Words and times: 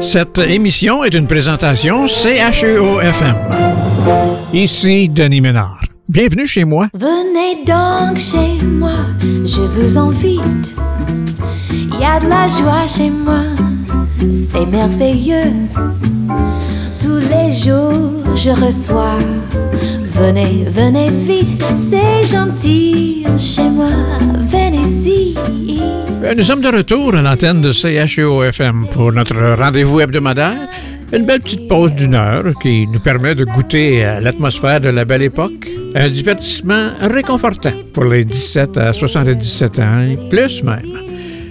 Cette 0.00 0.38
émission 0.38 1.02
est 1.02 1.14
une 1.14 1.26
présentation 1.26 2.06
CHEO-FM. 2.06 3.36
Ici 4.52 5.08
Denis 5.08 5.40
Ménard. 5.40 5.82
Bienvenue 6.08 6.46
chez 6.46 6.64
moi. 6.64 6.88
Venez 6.94 7.64
donc 7.64 8.16
chez 8.16 8.64
moi, 8.64 8.92
je 9.20 9.60
vous 9.60 9.98
invite. 9.98 10.76
Il 11.70 12.00
y 12.00 12.04
a 12.04 12.20
de 12.20 12.28
la 12.28 12.46
joie 12.46 12.86
chez 12.86 13.10
moi, 13.10 13.42
c'est 14.50 14.66
merveilleux. 14.66 15.52
Tous 17.00 17.18
les 17.18 17.52
jours, 17.52 18.36
je 18.36 18.50
reçois. 18.50 19.18
Venez, 20.14 20.64
venez 20.68 21.10
vite, 21.10 21.62
c'est 21.74 22.24
gentil 22.26 23.24
chez 23.36 23.68
moi, 23.68 23.90
venez-y. 24.48 25.34
Euh, 25.80 25.97
nous 26.36 26.42
sommes 26.42 26.60
de 26.60 26.68
retour 26.68 27.14
à 27.14 27.22
l'antenne 27.22 27.60
de 27.62 27.72
CHEO-FM 27.72 28.86
pour 28.92 29.12
notre 29.12 29.36
rendez-vous 29.56 30.00
hebdomadaire. 30.00 30.68
Une 31.12 31.24
belle 31.24 31.40
petite 31.40 31.68
pause 31.68 31.92
d'une 31.92 32.14
heure 32.14 32.44
qui 32.60 32.86
nous 32.86 33.00
permet 33.00 33.34
de 33.34 33.44
goûter 33.44 34.04
à 34.04 34.20
l'atmosphère 34.20 34.80
de 34.80 34.90
la 34.90 35.04
belle 35.04 35.22
époque. 35.22 35.68
Un 35.94 36.08
divertissement 36.10 36.90
réconfortant 37.00 37.72
pour 37.94 38.04
les 38.04 38.24
17 38.24 38.76
à 38.76 38.92
77 38.92 39.78
ans 39.78 40.00
et 40.02 40.18
plus 40.28 40.62
même. 40.62 41.07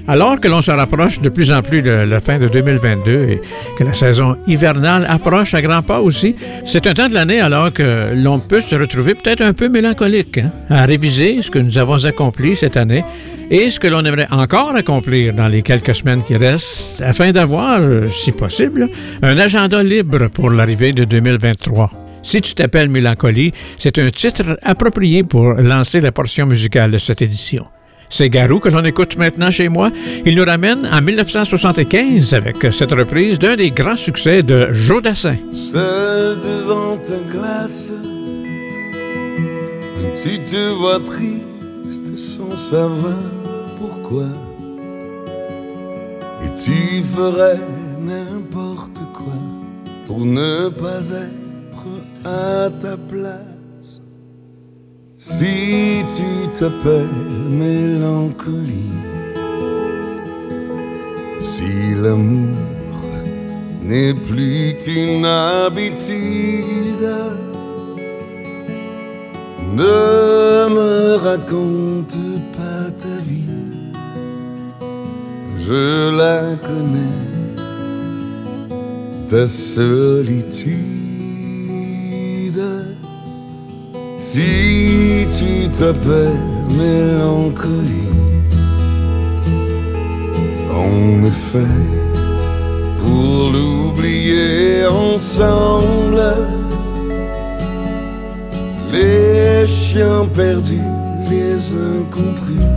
Alors 0.07 0.39
que 0.39 0.47
l'on 0.47 0.61
se 0.61 0.71
rapproche 0.71 1.19
de 1.19 1.27
plus 1.27 1.51
en 1.51 1.61
plus 1.61 1.81
de 1.81 1.91
la 1.91 2.21
fin 2.21 2.39
de 2.39 2.47
2022 2.47 3.11
et 3.29 3.41
que 3.77 3.83
la 3.83 3.93
saison 3.93 4.37
hivernale 4.47 5.05
approche 5.09 5.53
à 5.53 5.61
grands 5.61 5.81
pas 5.81 5.99
aussi, 5.99 6.35
c'est 6.65 6.87
un 6.87 6.93
temps 6.93 7.09
de 7.09 7.13
l'année 7.13 7.41
alors 7.41 7.73
que 7.73 8.13
l'on 8.15 8.39
peut 8.39 8.61
se 8.61 8.75
retrouver 8.75 9.15
peut-être 9.15 9.41
un 9.41 9.51
peu 9.51 9.67
mélancolique, 9.67 10.37
hein, 10.37 10.51
à 10.69 10.85
réviser 10.85 11.41
ce 11.41 11.51
que 11.51 11.59
nous 11.59 11.77
avons 11.77 12.05
accompli 12.05 12.55
cette 12.55 12.77
année 12.77 13.03
et 13.51 13.69
ce 13.69 13.81
que 13.81 13.87
l'on 13.87 14.05
aimerait 14.05 14.27
encore 14.31 14.75
accomplir 14.75 15.33
dans 15.33 15.47
les 15.47 15.61
quelques 15.61 15.95
semaines 15.95 16.23
qui 16.23 16.35
restent, 16.37 17.01
afin 17.01 17.31
d'avoir, 17.31 17.79
euh, 17.81 18.09
si 18.09 18.31
possible, 18.31 18.89
un 19.21 19.37
agenda 19.37 19.83
libre 19.83 20.27
pour 20.29 20.49
l'arrivée 20.49 20.93
de 20.93 21.03
2023. 21.03 21.91
Si 22.23 22.41
tu 22.41 22.53
t'appelles 22.53 22.89
Mélancolie, 22.89 23.53
c'est 23.77 23.99
un 23.99 24.09
titre 24.09 24.57
approprié 24.63 25.23
pour 25.23 25.53
lancer 25.53 26.01
la 26.01 26.11
portion 26.11 26.45
musicale 26.45 26.91
de 26.91 26.97
cette 26.97 27.21
édition. 27.21 27.65
C'est 28.09 28.29
Garou 28.29 28.59
que 28.59 28.69
l'on 28.69 28.83
écoute 28.85 29.17
maintenant 29.17 29.51
chez 29.51 29.69
moi. 29.69 29.89
Il 30.25 30.35
nous 30.35 30.45
ramène 30.45 30.85
en 30.85 31.01
1975 31.01 32.33
avec 32.33 32.57
cette 32.71 32.91
reprise 32.93 33.37
d'un 33.37 33.55
des 33.55 33.71
grands 33.71 33.97
succès 33.97 34.43
de 34.43 34.71
Jodassin. 34.71 35.35
Seul 35.51 36.39
devant 36.39 36.97
ta 36.97 37.17
glace, 37.31 37.91
tu 40.21 40.39
te 40.39 40.73
vois 40.73 40.99
triste 40.99 42.17
sans 42.17 42.55
savoir 42.55 43.19
pourquoi. 43.79 44.27
Et 46.45 46.53
tu 46.55 47.03
ferais 47.15 47.59
n'importe 48.01 48.99
quoi 49.13 49.33
pour 50.07 50.25
ne 50.25 50.69
pas 50.69 51.09
être 51.09 51.87
à 52.23 52.69
ta 52.69 52.95
place. 52.95 53.56
Si 55.29 56.05
tu 56.15 56.47
t'appelles 56.57 57.49
mélancolie, 57.49 58.95
si 61.37 61.95
l'amour 62.01 62.55
n'est 63.83 64.13
plus 64.13 64.77
qu'une 64.81 65.25
habitude, 65.25 66.15
ne 69.75 70.69
me 70.75 71.17
raconte 71.17 72.17
pas 72.53 72.89
ta 72.91 73.17
vie, 73.27 73.91
je 75.59 76.17
la 76.17 76.55
connais, 76.55 77.17
ta 79.27 79.45
solitude. 79.49 80.96
Si 84.29 85.25
tu 85.39 85.69
t'appelles 85.69 86.37
mélancolie, 86.77 88.11
en 90.69 91.23
effet, 91.23 91.77
pour 93.01 93.51
l'oublier 93.53 94.85
ensemble, 94.85 96.21
les 98.91 99.65
chiens 99.65 100.25
perdus, 100.35 100.91
les 101.29 101.73
incompris, 101.73 102.67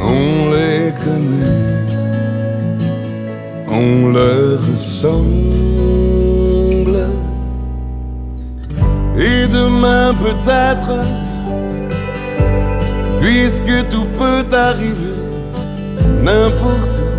on 0.00 0.50
les 0.54 0.94
connaît, 1.04 1.84
on 3.68 4.12
leur 4.14 4.58
ressemble. 4.66 5.81
Et 9.24 9.46
demain 9.46 10.12
peut-être, 10.14 10.98
puisque 13.20 13.88
tout 13.88 14.06
peut 14.18 14.44
arriver, 14.52 15.22
n'importe 16.24 16.96
où, 16.98 17.12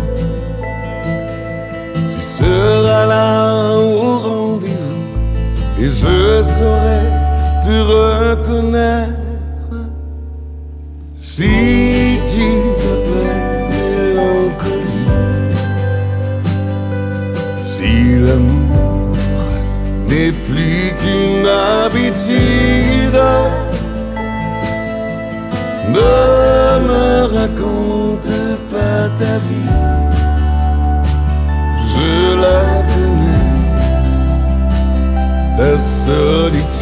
tu 2.10 2.20
seras 2.20 3.06
là 3.06 3.74
au 3.78 4.18
rendez-vous. 4.18 5.80
Et 5.80 5.88
je 5.88 6.42
saurai 6.56 7.00
te 7.62 7.76
reconnaître. 7.94 9.14
Si 11.14 12.18
tu 12.34 12.63
Ne 25.96 26.80
me 26.88 27.06
raconte 27.38 28.36
pas 28.72 29.02
ta 29.18 29.34
vie, 29.46 29.76
je 31.92 32.14
la 32.44 32.62
connais, 32.92 33.52
ta 35.56 35.72
solitude. 35.78 36.74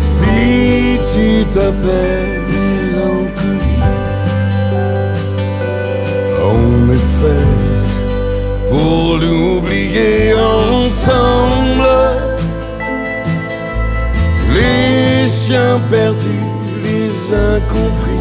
Si 0.00 0.98
tu 1.12 1.26
t'appelles 1.52 2.40
mélancolie, 2.50 3.86
en 6.50 6.64
effet 6.98 7.52
pour 8.70 9.18
l'oublier 9.18 10.34
ensemble. 10.34 11.51
Les 14.62 15.28
chiens 15.28 15.80
perdus, 15.90 16.44
les 16.84 17.34
incompris, 17.34 18.11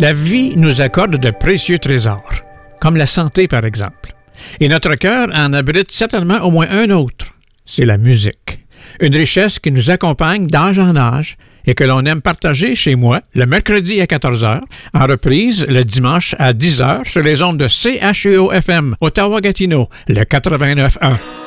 La 0.00 0.14
vie 0.14 0.54
nous 0.56 0.80
accorde 0.80 1.18
de 1.18 1.30
précieux 1.30 1.78
trésors, 1.78 2.32
comme 2.80 2.96
la 2.96 3.04
santé 3.04 3.48
par 3.48 3.66
exemple. 3.66 4.14
Et 4.58 4.66
notre 4.66 4.94
cœur 4.94 5.28
en 5.34 5.52
abrite 5.52 5.92
certainement 5.92 6.38
au 6.38 6.50
moins 6.50 6.68
un 6.70 6.88
autre, 6.88 7.34
c'est 7.66 7.84
la 7.84 7.98
musique. 7.98 8.64
Une 9.00 9.14
richesse 9.14 9.58
qui 9.58 9.70
nous 9.70 9.90
accompagne 9.90 10.46
d'âge 10.46 10.78
en 10.78 10.96
âge 10.96 11.36
et 11.66 11.74
que 11.74 11.84
l'on 11.84 12.06
aime 12.06 12.22
partager 12.22 12.74
chez 12.74 12.94
moi 12.94 13.20
le 13.34 13.44
mercredi 13.44 14.00
à 14.00 14.06
14h, 14.06 14.62
en 14.94 15.06
reprise 15.06 15.66
le 15.68 15.84
dimanche 15.84 16.34
à 16.38 16.52
10h 16.52 17.06
sur 17.06 17.22
les 17.22 17.42
ondes 17.42 17.58
de 17.58 17.68
CHEO-FM 17.68 18.96
Ottawa-Gatineau, 19.02 19.90
le 20.08 20.22
89.1. 20.22 21.39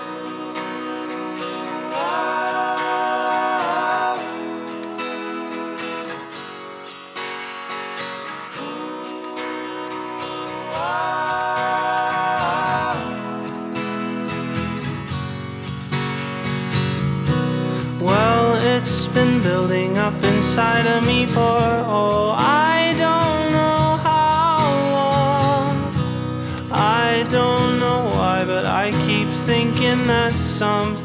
been 19.13 19.42
building 19.42 19.98
up 19.98 20.13
inside 20.24 20.88
of 20.88 21.06
me 21.06 21.25
for, 21.25 21.42
oh, 21.42 22.36
I 22.38 22.94
don't 22.98 23.51
know 23.51 23.98
how 24.10 24.57
long. 24.98 25.75
I 26.71 27.24
don't 27.30 27.80
know 27.80 28.06
why, 28.15 28.44
but 28.45 28.65
I 28.65 28.92
keep 29.06 29.27
thinking 29.45 30.07
that 30.07 30.36
something's 30.36 31.02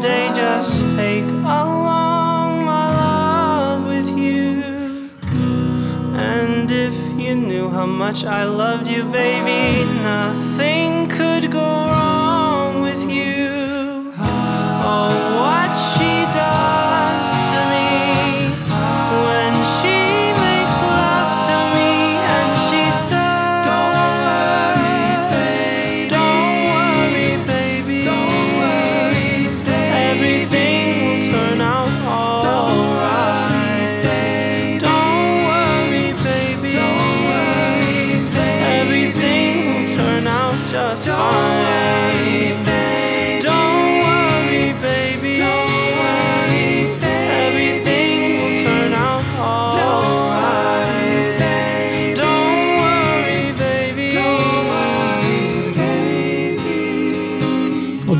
today, 0.00 0.30
just 0.34 0.92
take 0.92 1.24
along 1.24 2.64
my 2.64 2.88
love 3.02 3.84
with 3.84 4.08
you. 4.16 5.10
And 6.14 6.70
if 6.70 6.94
you 7.18 7.34
knew 7.34 7.68
how 7.68 7.86
much 7.86 8.24
I 8.24 8.44
loved 8.44 8.86
you, 8.86 9.02
baby, 9.04 9.84
nothing 10.02 11.08
could 11.08 11.50
go 11.50 11.58
wrong 11.58 12.07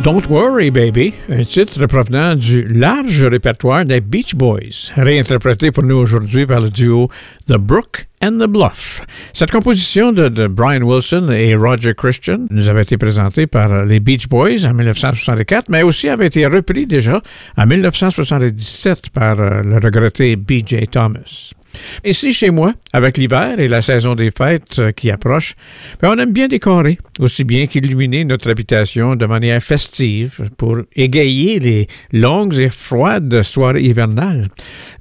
Don't 0.09 0.27
Worry 0.31 0.71
Baby, 0.71 1.13
un 1.29 1.45
titre 1.45 1.85
provenant 1.85 2.35
du 2.35 2.65
large 2.65 3.23
répertoire 3.25 3.85
des 3.85 4.01
Beach 4.01 4.35
Boys, 4.35 4.91
réinterprété 4.97 5.71
pour 5.71 5.83
nous 5.83 5.97
aujourd'hui 5.97 6.47
par 6.47 6.63
le 6.63 6.71
duo 6.71 7.09
The 7.47 7.59
Brook 7.59 8.07
and 8.23 8.39
the 8.39 8.47
Bluff. 8.47 9.03
Cette 9.35 9.51
composition 9.51 10.13
de, 10.13 10.47
Brian 10.47 10.81
Wilson 10.81 11.29
et 11.31 11.55
Roger 11.55 11.93
Christian 11.93 12.47
nous 12.49 12.71
avait 12.71 12.85
été 12.85 12.97
présentée 12.97 13.47
par 13.47 13.85
les 13.85 14.01
Beach 14.01 14.29
Boys 14.29 14.65
en 14.65 14.73
1964, 14.73 15.69
mais 15.69 15.83
aussi 15.83 16.09
avait 16.09 16.29
été 16.29 16.47
repris 16.47 16.87
déjà 16.87 17.21
en 17.59 17.67
1977 17.67 19.11
par 19.11 19.39
euh, 19.39 19.61
le 19.63 19.75
regretté 19.75 20.37
B.J. 20.37 20.89
Thomas. 20.91 21.53
Ici, 22.05 22.33
chez 22.33 22.51
moi, 22.51 22.75
avec 22.93 23.17
l'hiver 23.17 23.59
et 23.59 23.69
la 23.69 23.83
saison 23.83 24.15
des 24.15 24.31
fêtes 24.31 24.79
euh, 24.79 24.93
qui 24.93 25.11
approche, 25.11 25.55
ben, 26.01 26.13
on 26.15 26.19
aime 26.19 26.33
bien 26.33 26.49
décorer, 26.49 26.99
aussi 27.19 27.45
bien 27.45 27.67
qu'illuminer 27.67 28.25
notre 28.25 28.51
habitation 28.51 29.17
de 29.17 29.27
manière 29.27 29.63
festive 29.63 30.49
pour 30.57 30.79
égayer 30.95 31.59
les 31.59 31.87
longues 32.13 32.55
et 32.55 32.71
froides 32.71 33.43
soirées 33.43 33.83
hivernales. 33.83 34.49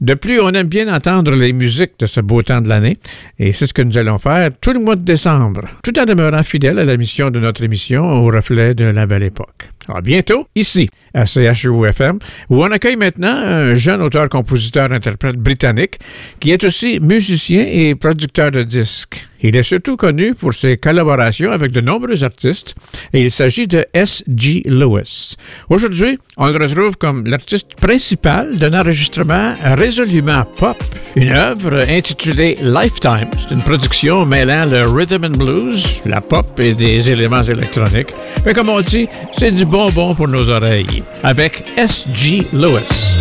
De 0.01 0.13
plus, 0.13 0.39
on 0.39 0.51
aime 0.51 0.67
bien 0.67 0.93
entendre 0.93 1.35
les 1.35 1.53
musiques 1.53 1.99
de 1.99 2.05
ce 2.05 2.19
beau 2.21 2.41
temps 2.41 2.61
de 2.61 2.69
l'année, 2.69 2.97
et 3.39 3.53
c'est 3.53 3.67
ce 3.67 3.73
que 3.73 3.81
nous 3.81 3.97
allons 3.97 4.19
faire 4.19 4.49
tout 4.59 4.73
le 4.73 4.79
mois 4.79 4.95
de 4.95 5.05
décembre, 5.05 5.61
tout 5.83 5.97
en 5.99 6.05
demeurant 6.05 6.43
fidèle 6.43 6.79
à 6.79 6.85
la 6.85 6.97
mission 6.97 7.31
de 7.31 7.39
notre 7.39 7.63
émission 7.63 8.03
au 8.03 8.25
reflet 8.27 8.73
de 8.73 8.85
la 8.85 9.05
belle 9.05 9.23
époque. 9.23 9.69
À 9.89 10.01
bientôt, 10.01 10.47
ici, 10.55 10.89
à 11.13 11.25
CHU-FM, 11.25 12.19
où 12.49 12.63
on 12.63 12.71
accueille 12.71 12.97
maintenant 12.97 13.35
un 13.35 13.75
jeune 13.75 14.01
auteur-compositeur-interprète 14.01 15.37
britannique 15.37 15.99
qui 16.39 16.51
est 16.51 16.63
aussi 16.63 16.99
musicien 16.99 17.65
et 17.65 17.95
producteur 17.95 18.51
de 18.51 18.63
disques. 18.63 19.27
Il 19.41 19.55
est 19.55 19.63
surtout 19.63 19.97
connu 19.97 20.33
pour 20.33 20.53
ses 20.53 20.77
collaborations 20.77 21.51
avec 21.51 21.71
de 21.71 21.81
nombreux 21.81 22.23
artistes 22.23 22.75
et 23.13 23.21
il 23.21 23.31
s'agit 23.31 23.67
de 23.67 23.85
S.G. 23.93 24.63
Lewis. 24.65 25.35
Aujourd'hui, 25.69 26.17
on 26.37 26.47
le 26.47 26.57
retrouve 26.57 26.97
comme 26.97 27.25
l'artiste 27.25 27.75
principal 27.75 28.57
d'un 28.57 28.79
enregistrement 28.79 29.53
résolument 29.63 30.43
pop, 30.57 30.77
une 31.15 31.31
œuvre 31.31 31.83
intitulée 31.89 32.57
Lifetime. 32.61 33.29
C'est 33.37 33.53
une 33.53 33.63
production 33.63 34.25
mêlant 34.25 34.65
le 34.65 34.81
rhythm 34.81 35.25
and 35.25 35.37
blues, 35.37 36.01
la 36.05 36.21
pop 36.21 36.59
et 36.59 36.73
des 36.73 37.09
éléments 37.09 37.43
électroniques. 37.43 38.13
Mais 38.45 38.53
comme 38.53 38.69
on 38.69 38.81
dit, 38.81 39.07
c'est 39.37 39.51
du 39.51 39.65
bonbon 39.65 40.15
pour 40.15 40.27
nos 40.27 40.49
oreilles. 40.49 41.03
Avec 41.23 41.63
S.G. 41.77 42.47
Lewis. 42.53 43.15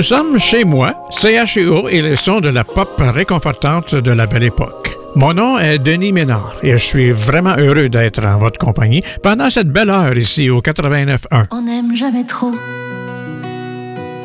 Nous 0.00 0.06
sommes 0.06 0.38
chez 0.38 0.64
moi, 0.64 0.94
CHEO 1.10 1.90
et 1.90 2.00
les 2.00 2.16
sons 2.16 2.40
de 2.40 2.48
la 2.48 2.64
pop 2.64 2.88
réconfortante 2.98 3.94
de 3.94 4.10
la 4.10 4.24
belle 4.24 4.44
époque. 4.44 4.96
Mon 5.14 5.34
nom 5.34 5.58
est 5.58 5.78
Denis 5.78 6.10
Ménard 6.10 6.56
et 6.62 6.70
je 6.70 6.78
suis 6.78 7.10
vraiment 7.10 7.54
heureux 7.58 7.90
d'être 7.90 8.24
en 8.24 8.38
votre 8.38 8.58
compagnie 8.58 9.02
pendant 9.22 9.50
cette 9.50 9.68
belle 9.68 9.90
heure 9.90 10.16
ici 10.16 10.48
au 10.48 10.62
89.1. 10.62 11.48
On 11.50 11.60
n'aime 11.60 11.94
jamais 11.94 12.24
trop, 12.24 12.52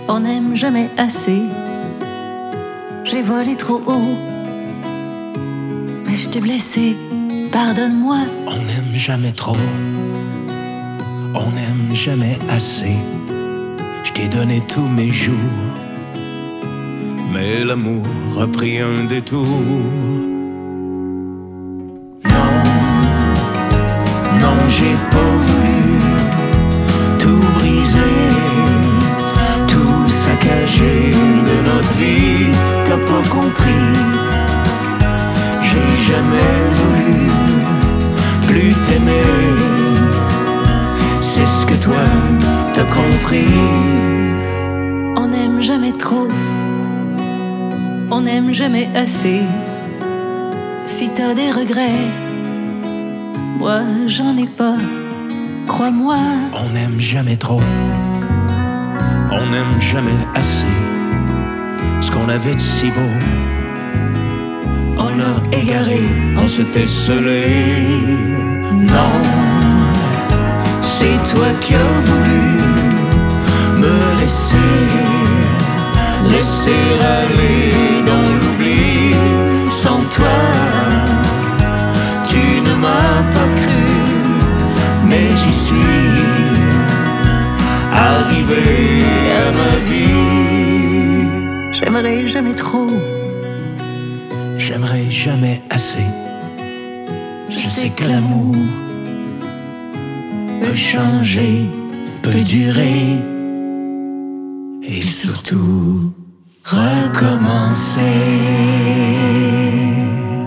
on 0.08 0.20
n'aime 0.22 0.56
jamais 0.56 0.90
assez. 0.96 1.42
J'ai 3.04 3.22
volé 3.22 3.58
trop 3.58 3.82
haut, 3.86 4.18
mais 6.06 6.16
je 6.16 6.30
t'ai 6.30 6.40
blessé, 6.40 6.96
pardonne-moi. 7.52 8.20
On 8.48 8.56
n'aime 8.56 8.96
jamais 8.96 9.34
trop, 9.34 9.58
on 11.34 11.50
n'aime 11.52 11.94
jamais 11.94 12.40
assez. 12.50 12.96
Je 14.06 14.12
t'ai 14.14 14.28
donné 14.28 14.62
tous 14.68 14.88
mes 14.88 15.12
jours, 15.12 15.36
mais 17.34 17.64
l'amour 17.66 18.06
a 18.40 18.46
pris 18.46 18.78
un 18.80 19.04
détour. 19.10 19.48
Non, 24.44 24.58
j'ai 24.70 24.96
pas 25.16 25.34
voulu 25.48 25.84
tout 27.18 27.46
briser, 27.58 28.18
tout 29.68 30.10
saccager 30.24 31.10
de 31.50 31.56
notre 31.70 31.94
vie. 32.00 32.52
T'as 32.86 33.02
pas 33.12 33.24
compris, 33.38 33.88
j'ai 35.68 35.92
jamais 36.10 36.54
voulu 36.80 37.16
plus 38.48 38.74
t'aimer. 38.86 39.45
On 45.18 45.28
n'aime 45.28 45.60
jamais 45.60 45.94
trop, 45.94 46.28
on 48.12 48.22
n'aime 48.22 48.54
jamais 48.54 48.88
assez. 48.96 49.42
Si 50.86 51.10
t'as 51.10 51.34
des 51.34 51.52
regrets, 51.52 52.06
moi 53.58 53.80
j'en 54.06 54.38
ai 54.38 54.46
pas, 54.46 54.78
crois-moi. 55.66 56.18
On 56.54 56.70
n'aime 56.74 57.02
jamais 57.02 57.36
trop, 57.36 57.62
on 59.32 59.50
n'aime 59.50 59.80
jamais 59.80 60.12
assez. 60.36 60.68
Ce 62.02 62.12
qu'on 62.12 62.30
avait 62.30 62.54
de 62.54 62.62
si 62.62 62.92
beau, 62.92 63.16
on 65.00 65.10
l'a 65.18 65.58
égaré, 65.60 66.02
on 66.38 66.48
s'était 66.48 66.86
scellé. 66.86 67.48
Non, 68.72 69.20
c'est 70.82 71.18
toi 71.34 71.48
qui 71.60 71.74
as 71.74 72.00
voulu 72.02 72.75
me 73.86 74.20
laisser, 74.20 74.74
laisser 76.34 76.86
aller 77.18 78.02
dans 78.10 78.28
l'oubli. 78.40 79.16
Sans 79.70 80.02
toi, 80.16 80.40
tu 82.30 82.44
ne 82.68 82.74
m'as 82.84 83.22
pas 83.36 83.50
cru, 83.62 83.86
mais 85.10 85.28
j'y 85.42 85.54
suis 85.66 86.04
arrivé 88.10 88.68
à 89.44 89.46
ma 89.60 89.74
vie. 89.90 91.72
J'aimerais 91.72 92.26
jamais 92.26 92.56
trop, 92.56 92.90
J'aimerais 94.58 95.10
jamais 95.12 95.62
assez. 95.70 96.08
Je 97.50 97.68
sais 97.76 97.90
que 97.90 98.06
l'amour 98.06 98.56
peut 100.64 100.76
changer, 100.76 101.70
peut 102.24 102.42
durer 102.42 103.35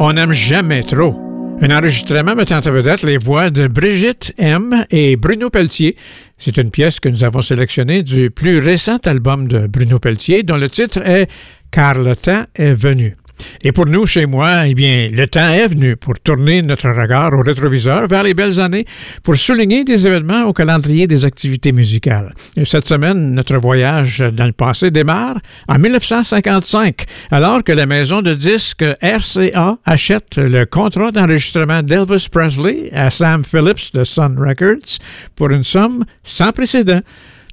On 0.01 0.13
n'aime 0.13 0.33
jamais 0.33 0.83
trop. 0.83 1.15
Un 1.61 1.71
enregistrement 1.71 2.35
mettant 2.35 2.59
en 2.59 2.71
vedette 2.71 3.03
les 3.03 3.19
voix 3.19 3.51
de 3.51 3.69
Brigitte 3.69 4.33
M. 4.39 4.85
et 4.91 5.17
Bruno 5.17 5.51
Pelletier. 5.51 5.97
C'est 6.37 6.57
une 6.57 6.71
pièce 6.71 6.99
que 6.99 7.09
nous 7.09 7.23
avons 7.23 7.43
sélectionnée 7.43 8.03
du 8.03 8.31
plus 8.31 8.59
récent 8.59 8.99
album 9.05 9.47
de 9.47 9.69
Bruno 9.69 10.01
Pelletier, 10.01 10.43
dont 10.43 10.57
le 10.57 10.69
titre 10.69 11.01
est 11.05 11.29
Car 11.71 11.99
le 11.99 12.17
temps 12.17 12.45
est 12.57 12.75
venu. 12.75 13.18
Et 13.63 13.73
pour 13.73 13.87
nous, 13.87 14.07
chez 14.07 14.27
moi, 14.27 14.67
eh 14.67 14.75
bien, 14.75 15.11
le 15.13 15.27
temps 15.27 15.49
est 15.49 15.69
venu 15.69 15.97
pour 15.97 16.19
tourner 16.21 16.63
notre 16.63 16.89
regard 16.91 17.33
au 17.35 17.41
rétroviseur 17.41 18.07
vers 18.07 18.23
les 18.23 18.35
belles 18.35 18.61
années, 18.61 18.85
pour 19.23 19.37
souligner 19.37 19.85
des 19.85 20.07
événements 20.07 20.45
au 20.45 20.53
calendrier 20.53 21.07
des 21.07 21.25
activités 21.25 21.73
musicales. 21.73 22.33
Et 22.57 22.65
cette 22.65 22.87
semaine, 22.87 23.35
notre 23.35 23.57
voyage 23.59 24.19
dans 24.19 24.47
le 24.47 24.53
passé 24.53 24.91
démarre 24.91 25.39
en 25.69 25.79
1955, 25.79 27.05
alors 27.31 27.63
que 27.65 27.73
la 27.73 27.87
maison 27.87 28.23
de 28.23 28.35
disques 28.35 28.85
RCA 29.03 29.79
achète 29.85 30.37
le 30.37 30.65
contrat 30.65 31.11
d'enregistrement 31.11 31.83
d'Elvis 31.83 32.29
Presley 32.31 32.91
à 32.93 33.11
Sam 33.11 33.45
Phillips 33.45 33.93
de 33.95 34.05
Sun 34.05 34.37
Records 34.39 34.99
pour 35.37 35.51
une 35.51 35.65
somme 35.65 36.05
sans 36.23 36.53
précédent 36.53 37.01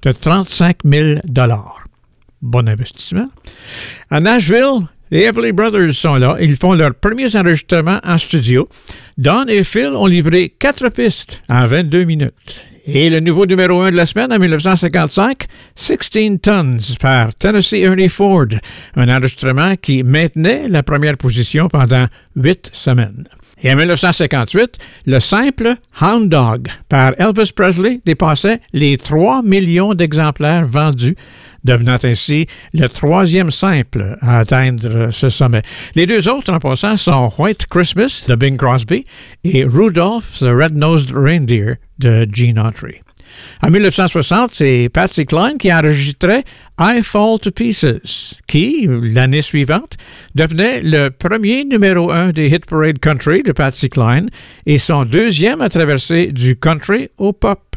de 0.03 0.11
35 0.11 0.77
000 0.85 1.19
Bon 2.41 2.67
investissement. 2.67 3.27
À 4.11 4.19
Nashville, 4.19 4.87
les 5.15 5.23
Everly 5.23 5.53
Brothers 5.53 5.93
sont 5.93 6.15
là. 6.15 6.35
Ils 6.41 6.57
font 6.57 6.73
leurs 6.73 6.93
premiers 6.93 7.37
enregistrements 7.37 8.01
en 8.03 8.17
studio. 8.17 8.67
Don 9.17 9.45
et 9.47 9.63
Phil 9.63 9.91
ont 9.95 10.07
livré 10.07 10.49
quatre 10.59 10.89
pistes 10.89 11.41
en 11.47 11.65
22 11.65 12.03
minutes. 12.03 12.65
Et 12.85 13.09
le 13.09 13.21
nouveau 13.21 13.45
numéro 13.45 13.79
1 13.79 13.91
de 13.91 13.95
la 13.95 14.05
semaine 14.05 14.33
en 14.33 14.39
1955, 14.39 15.45
16 15.73 15.97
Tons 16.41 16.97
par 16.99 17.33
Tennessee 17.33 17.75
Ernie 17.75 18.09
Ford, 18.09 18.47
un 18.97 19.07
enregistrement 19.07 19.77
qui 19.77 20.03
maintenait 20.03 20.67
la 20.67 20.83
première 20.83 21.15
position 21.15 21.69
pendant 21.69 22.07
huit 22.35 22.69
semaines. 22.73 23.23
Et 23.63 23.71
en 23.71 23.77
1958, 23.77 24.77
le 25.05 25.19
simple 25.21 25.75
Hound 26.01 26.29
Dog 26.29 26.67
par 26.89 27.13
Elvis 27.17 27.53
Presley 27.55 28.01
dépassait 28.05 28.59
les 28.73 28.97
3 28.97 29.43
millions 29.43 29.93
d'exemplaires 29.93 30.67
vendus, 30.67 31.15
devenant 31.65 31.97
ainsi 32.03 32.47
le 32.73 32.87
troisième 32.87 33.51
simple 33.51 34.17
à 34.21 34.39
atteindre 34.39 35.09
ce 35.11 35.29
sommet. 35.29 35.63
Les 35.95 36.05
deux 36.05 36.29
autres 36.29 36.53
en 36.53 36.59
passant 36.59 36.95
sont 36.95 37.33
White 37.37 37.65
Christmas 37.69 38.25
de 38.27 38.35
Bing 38.35 38.57
Crosby 38.57 39.03
et 39.43 39.65
Rudolph 39.65 40.39
the 40.39 40.51
Red-Nosed 40.51 41.11
Reindeer 41.11 41.75
de 41.99 42.25
Gene 42.31 42.59
Autry. 42.59 43.01
En 43.61 43.69
1960, 43.69 44.51
c'est 44.53 44.89
Patsy 44.93 45.25
Cline 45.25 45.57
qui 45.57 45.73
enregistrait 45.73 46.43
I 46.79 47.01
Fall 47.03 47.39
to 47.39 47.51
Pieces, 47.51 48.35
qui, 48.47 48.87
l'année 48.87 49.41
suivante, 49.41 49.97
devenait 50.35 50.81
le 50.81 51.09
premier 51.09 51.63
numéro 51.63 52.11
un 52.11 52.29
des 52.29 52.47
Hit 52.47 52.65
Parade 52.65 52.99
Country 52.99 53.43
de 53.43 53.51
Patsy 53.51 53.89
Cline 53.89 54.29
et 54.65 54.77
son 54.77 55.05
deuxième 55.05 55.61
à 55.61 55.69
traverser 55.69 56.27
du 56.27 56.57
country 56.57 57.09
au 57.17 57.33
pop. 57.33 57.74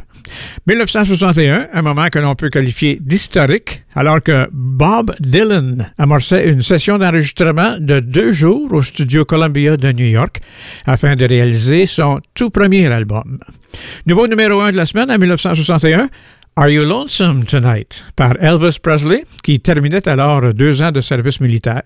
1961, 0.66 1.68
un 1.72 1.82
moment 1.82 2.08
que 2.08 2.18
l'on 2.18 2.34
peut 2.34 2.50
qualifier 2.50 2.98
d'historique, 3.00 3.84
alors 3.94 4.22
que 4.22 4.48
Bob 4.52 5.14
Dylan 5.20 5.92
amorçait 5.98 6.48
une 6.48 6.62
session 6.62 6.98
d'enregistrement 6.98 7.76
de 7.78 8.00
deux 8.00 8.32
jours 8.32 8.72
au 8.72 8.82
studio 8.82 9.24
Columbia 9.24 9.76
de 9.76 9.92
New 9.92 10.06
York 10.06 10.40
afin 10.86 11.16
de 11.16 11.24
réaliser 11.24 11.86
son 11.86 12.20
tout 12.34 12.50
premier 12.50 12.86
album. 12.86 13.38
Nouveau 14.06 14.26
numéro 14.26 14.60
un 14.60 14.70
de 14.70 14.76
la 14.76 14.86
semaine 14.86 15.10
en 15.10 15.18
1961, 15.18 16.08
Are 16.58 16.68
You 16.70 16.82
Lonesome 16.82 17.44
Tonight 17.44 18.04
par 18.16 18.32
Elvis 18.40 18.80
Presley, 18.82 19.22
qui 19.44 19.60
terminait 19.60 20.08
alors 20.08 20.52
deux 20.52 20.82
ans 20.82 20.90
de 20.90 21.00
service 21.00 21.40
militaire. 21.40 21.84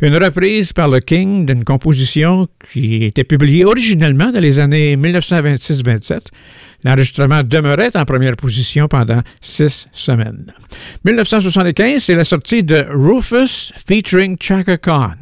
Une 0.00 0.16
reprise 0.16 0.72
par 0.72 0.86
le 0.86 1.00
King 1.00 1.44
d'une 1.44 1.64
composition 1.64 2.46
qui 2.72 3.04
était 3.04 3.24
publiée 3.24 3.64
originellement 3.64 4.30
dans 4.30 4.38
les 4.38 4.60
années 4.60 4.96
1926-27. 4.96 6.28
L'enregistrement 6.84 7.42
demeurait 7.42 7.96
en 7.96 8.04
première 8.04 8.36
position 8.36 8.88
pendant 8.88 9.20
six 9.40 9.88
semaines. 9.92 10.52
1975, 11.04 12.02
c'est 12.02 12.14
la 12.14 12.24
sortie 12.24 12.64
de 12.64 12.84
Rufus 12.90 13.72
featuring 13.86 14.36
Chaka 14.40 14.76
Khan, 14.78 15.14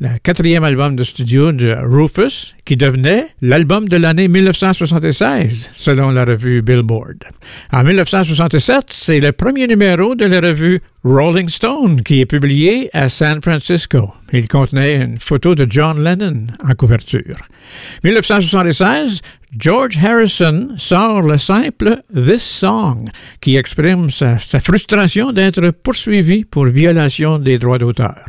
le 0.00 0.18
quatrième 0.22 0.64
album 0.64 0.96
de 0.96 1.04
studio 1.04 1.52
de 1.52 1.76
Rufus, 1.82 2.54
qui 2.64 2.76
devenait 2.76 3.28
l'album 3.42 3.88
de 3.88 3.96
l'année 3.96 4.28
1976, 4.28 5.70
selon 5.74 6.10
la 6.10 6.24
revue 6.24 6.62
Billboard. 6.62 7.24
En 7.72 7.82
1967, 7.82 8.86
c'est 8.90 9.20
le 9.20 9.32
premier 9.32 9.66
numéro 9.66 10.14
de 10.14 10.26
la 10.26 10.40
revue 10.40 10.80
Rolling 11.04 11.48
Stone 11.48 12.02
qui 12.02 12.20
est 12.20 12.26
publié 12.26 12.90
à 12.92 13.08
San 13.08 13.40
Francisco. 13.40 14.12
Il 14.32 14.46
contenait 14.48 14.96
une 14.96 15.18
photo 15.18 15.54
de 15.54 15.66
John 15.68 16.02
Lennon 16.02 16.48
en 16.62 16.74
couverture. 16.74 17.36
1976, 18.04 19.20
George 19.56 19.96
Harrison 19.96 20.74
sort 20.76 21.22
le 21.22 21.38
simple 21.38 22.02
This 22.14 22.42
Song, 22.42 23.04
qui 23.40 23.56
exprime 23.56 24.10
sa, 24.10 24.36
frustration 24.38 25.32
d'être 25.32 25.70
poursuivi 25.70 26.44
pour 26.44 26.66
violation 26.66 27.38
des 27.38 27.58
droits 27.58 27.78
d'auteur. 27.78 28.26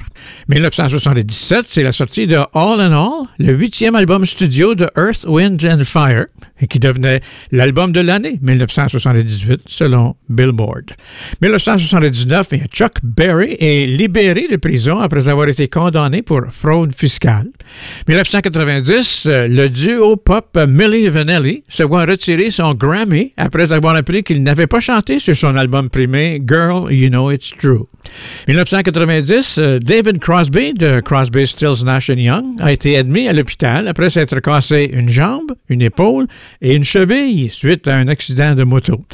1977, 0.47 1.65
c'est 1.67 1.84
la 1.84 1.91
sortie 1.91 2.27
de 2.27 2.38
All 2.53 2.82
in 2.82 2.91
All, 2.91 3.27
le 3.38 3.53
huitième 3.53 3.95
album 3.95 4.25
studio 4.25 4.75
de 4.75 4.89
Earth, 4.97 5.25
Wind 5.27 5.63
and 5.63 5.84
Fire, 5.84 6.25
et 6.62 6.67
qui 6.67 6.79
devenait 6.79 7.21
l'album 7.51 7.91
de 7.91 8.01
l'année 8.01 8.39
1978 8.41 9.62
selon 9.67 10.15
Billboard. 10.29 10.91
1979, 11.41 12.49
Chuck 12.73 12.93
Berry 13.03 13.55
est 13.60 13.86
libéré 13.86 14.47
de 14.49 14.58
prison 14.58 14.99
après 14.99 15.27
avoir 15.29 15.47
été 15.47 15.67
condamné 15.67 16.21
pour 16.21 16.41
fraude 16.49 16.93
fiscale. 16.95 17.49
1990, 18.08 19.27
le 19.27 19.67
duo 19.67 20.15
pop 20.15 20.58
Milli 20.67 21.08
Vanilli 21.08 21.63
se 21.67 21.84
voit 21.84 22.05
retirer 22.05 22.51
son 22.51 22.73
Grammy 22.73 23.34
après 23.38 23.71
avoir 23.71 23.95
appris 23.95 24.23
qu'il 24.23 24.43
n'avait 24.43 24.67
pas 24.67 24.79
chanté 24.79 25.19
sur 25.19 25.36
son 25.36 25.55
album 25.55 25.89
primé 25.89 26.41
Girl, 26.45 26.91
You 26.91 27.10
Know 27.10 27.32
It's 27.32 27.51
True. 27.51 27.88
1990, 28.47 29.60
David 29.82 30.09
Crosby 30.17 30.74
de 30.74 31.02
Crosby, 31.02 31.45
Stills, 31.45 31.84
Nash 31.84 32.10
Young 32.10 32.56
a 32.60 32.72
été 32.72 32.98
admis 32.98 33.28
à 33.28 33.34
l'hôpital 33.34 33.88
après 33.88 34.10
s'être 34.10 34.39
cassé 34.39 34.89
une 34.91 35.10
jambe, 35.10 35.52
une 35.67 35.82
épaule 35.82 36.26
et 36.62 36.74
une 36.74 36.84
cheville 36.84 37.52
suite 37.52 37.88
à 37.88 37.95
un 37.95 38.08
accident 38.08 38.56
de 38.56 38.63
moto. 38.63 39.06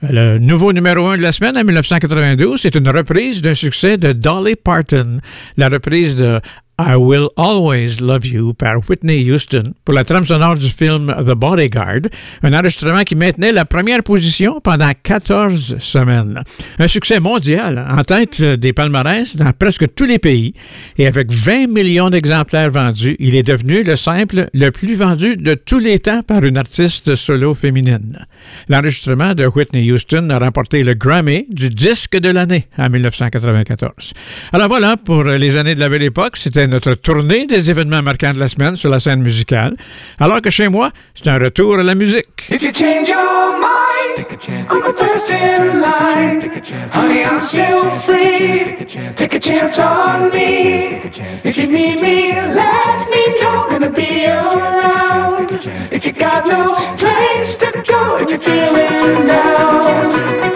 Le 0.00 0.38
nouveau 0.38 0.72
numéro 0.72 1.06
1 1.06 1.18
de 1.18 1.22
la 1.22 1.32
semaine 1.32 1.58
en 1.58 1.64
1992, 1.64 2.60
c'est 2.62 2.74
une 2.74 2.88
reprise 2.88 3.42
d'un 3.42 3.54
succès 3.54 3.98
de 3.98 4.12
Dolly 4.12 4.56
Parton, 4.56 5.20
la 5.56 5.68
reprise 5.68 6.16
de 6.16 6.40
I 6.80 6.94
Will 6.94 7.28
Always 7.36 8.00
Love 8.00 8.24
You 8.24 8.54
par 8.54 8.76
Whitney 8.88 9.28
Houston 9.28 9.74
pour 9.84 9.94
la 9.94 10.04
trame 10.04 10.24
sonore 10.24 10.54
du 10.54 10.68
film 10.68 11.12
The 11.26 11.34
Bodyguard, 11.34 12.02
un 12.44 12.52
enregistrement 12.52 13.02
qui 13.02 13.16
maintenait 13.16 13.50
la 13.50 13.64
première 13.64 14.04
position 14.04 14.60
pendant 14.60 14.92
14 15.02 15.78
semaines. 15.80 16.40
Un 16.78 16.86
succès 16.86 17.18
mondial 17.18 17.84
en 17.90 18.04
tête 18.04 18.40
des 18.40 18.72
palmarès 18.72 19.34
dans 19.34 19.52
presque 19.52 19.92
tous 19.96 20.04
les 20.04 20.20
pays 20.20 20.54
et 20.98 21.08
avec 21.08 21.32
20 21.32 21.66
millions 21.66 22.10
d'exemplaires 22.10 22.70
vendus, 22.70 23.16
il 23.18 23.34
est 23.34 23.42
devenu 23.42 23.82
le 23.82 23.96
simple 23.96 24.48
le 24.54 24.70
plus 24.70 24.94
vendu 24.94 25.36
de 25.36 25.54
tous 25.54 25.80
les 25.80 25.98
temps 25.98 26.22
par 26.22 26.44
une 26.44 26.58
artiste 26.58 27.16
solo 27.16 27.54
féminine. 27.54 28.24
L'enregistrement 28.68 29.34
de 29.34 29.46
Whitney 29.46 29.90
Houston 29.90 30.30
a 30.30 30.38
remporté 30.38 30.84
le 30.84 30.94
Grammy 30.94 31.46
du 31.50 31.70
disque 31.70 32.16
de 32.16 32.28
l'année 32.28 32.66
en 32.78 32.88
1994. 32.88 34.12
Alors 34.52 34.68
voilà, 34.68 34.96
pour 34.96 35.24
les 35.24 35.56
années 35.56 35.74
de 35.74 35.80
la 35.80 35.88
belle 35.88 36.04
époque, 36.04 36.36
c'était 36.36 36.67
notre 36.68 36.94
tournée 36.94 37.46
des 37.46 37.70
événements 37.70 38.02
marquants 38.02 38.32
de 38.32 38.38
la 38.38 38.48
semaine 38.48 38.76
sur 38.76 38.90
la 38.90 39.00
scène 39.00 39.22
musicale. 39.22 39.76
Alors 40.20 40.40
que 40.40 40.50
chez 40.50 40.68
moi, 40.68 40.90
c'est 41.14 41.28
un 41.28 41.38
retour 41.38 41.78
à 41.78 41.82
la 41.82 41.94
musique. 41.94 42.26
If 42.50 42.62
you 42.62 42.70
change 42.72 43.08
your 43.08 43.52
mind, 43.58 44.16
take 44.16 44.32
a 44.32 44.38
chance. 44.38 44.68
I'm 44.70 44.82
the 44.82 44.96
first 44.96 45.30
in 45.30 45.80
line. 45.80 46.40
Take 46.40 46.56
a 46.56 46.60
chance. 46.60 46.92
Honey, 46.92 47.24
I'm 47.24 47.38
still 47.38 47.90
free. 47.90 48.64
Take 48.64 48.80
a 48.82 48.84
chance. 48.84 49.16
Take 49.16 49.34
a 49.34 49.40
chance 49.40 49.78
on 49.78 50.30
me. 50.30 51.00
If 51.44 51.56
you 51.56 51.66
need 51.66 52.00
me, 52.00 52.32
let 52.34 53.08
me 53.10 53.40
know. 53.40 53.66
Gonna 53.70 53.90
be 53.90 54.26
around. 54.26 55.50
If 55.90 56.04
you 56.04 56.12
got 56.12 56.46
no 56.46 56.74
place 56.96 57.56
to 57.56 57.70
go, 57.86 58.18
if 58.18 58.30
you're 58.30 58.38
feeling 58.38 59.26
down, 59.26 60.47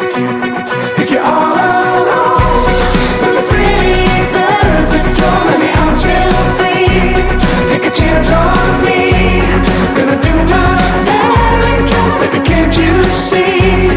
can't 12.44 12.76
you 12.76 13.02
see? 13.10 13.88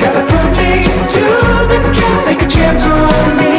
Gotta 0.00 0.22
put 0.26 0.48
me 0.58 0.84
to 1.14 1.24
the 1.72 1.78
test. 1.94 2.26
Take 2.26 2.42
a 2.42 2.48
chance 2.48 2.84
on 2.86 3.36
me. 3.36 3.52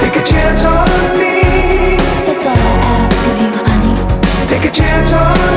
Take 0.00 0.16
a 0.16 0.24
chance 0.24 0.64
on 0.64 1.18
me. 1.18 1.96
That's 2.26 2.46
all 2.46 2.56
I 2.56 2.76
ask 2.92 3.16
of 3.30 3.36
you, 3.42 3.52
honey. 3.68 4.46
Take 4.48 4.64
a 4.64 4.70
chance 4.70 5.12
on 5.14 5.46
me. 5.46 5.51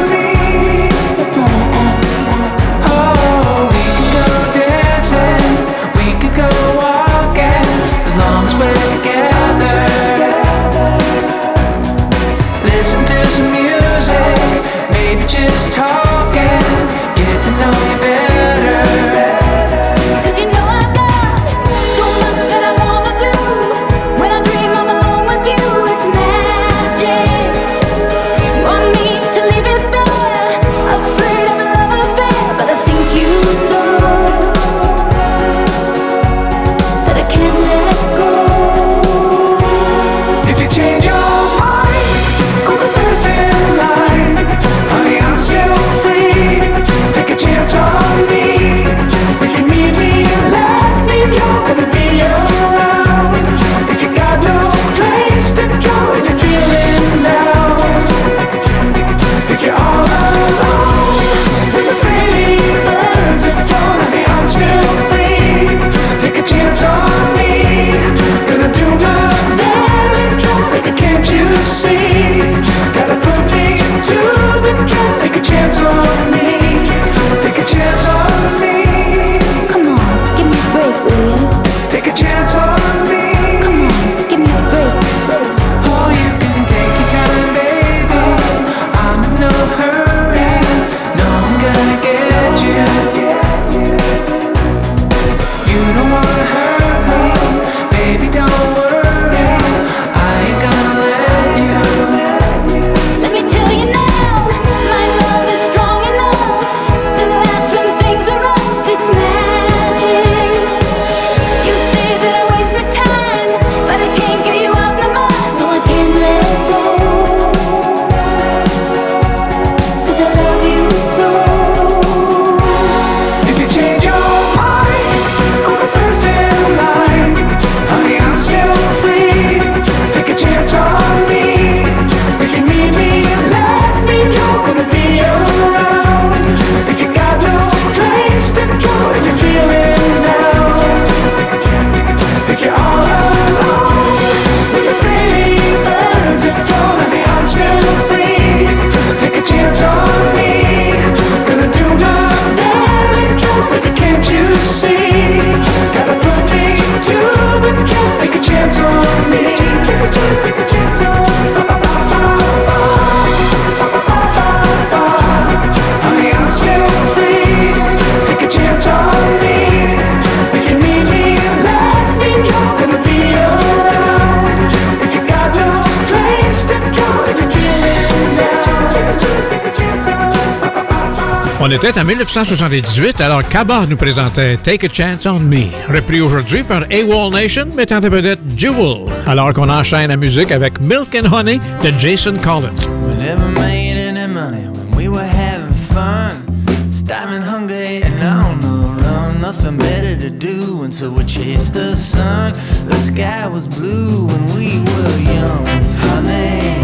Était 181.71 181.99
en 181.99 182.03
1978, 182.03 183.21
alors 183.21 183.47
Kaba 183.47 183.85
nous 183.87 183.97
présentait 183.97 184.57
Take 184.57 184.85
a 184.85 184.89
Chance 184.89 185.25
on 185.25 185.39
Me, 185.39 185.63
repris 185.91 186.21
aujourd'hui 186.21 186.63
par 186.63 186.83
AWOL 186.91 187.33
Nation, 187.33 187.67
mettant 187.75 187.97
en 187.97 188.09
vedette 188.09 188.39
Jewel, 188.55 189.05
alors 189.25 189.53
qu'on 189.53 189.69
enchaîne 189.69 190.09
la 190.09 190.17
musique 190.17 190.51
avec 190.51 190.79
Milk 190.81 191.15
and 191.15 191.31
Honey 191.31 191.59
de 191.83 191.91
Jason 191.97 192.35
Collins. 192.43 192.69
We 193.07 193.15
never 193.17 193.47
made 193.59 193.97
any 193.97 194.27
money 194.31 194.67
when 194.67 194.95
we 194.95 195.07
were 195.07 195.25
having 195.25 195.73
fun. 195.73 196.45
Starving 196.91 197.41
hungry 197.41 198.01
and 198.03 198.21
on 198.21 198.59
the 198.61 199.01
run. 199.01 199.41
Nothing 199.41 199.77
better 199.77 200.15
to 200.17 200.29
do, 200.29 200.83
and 200.83 200.93
so 200.93 201.09
we 201.09 201.23
chased 201.25 201.73
the 201.73 201.95
sun. 201.95 202.53
The 202.87 202.95
sky 202.95 203.47
was 203.47 203.67
blue 203.67 204.27
when 204.27 204.45
we 204.55 204.79
were 204.79 205.17
young. 205.33 205.63
With 205.63 205.95
honey, 205.95 206.75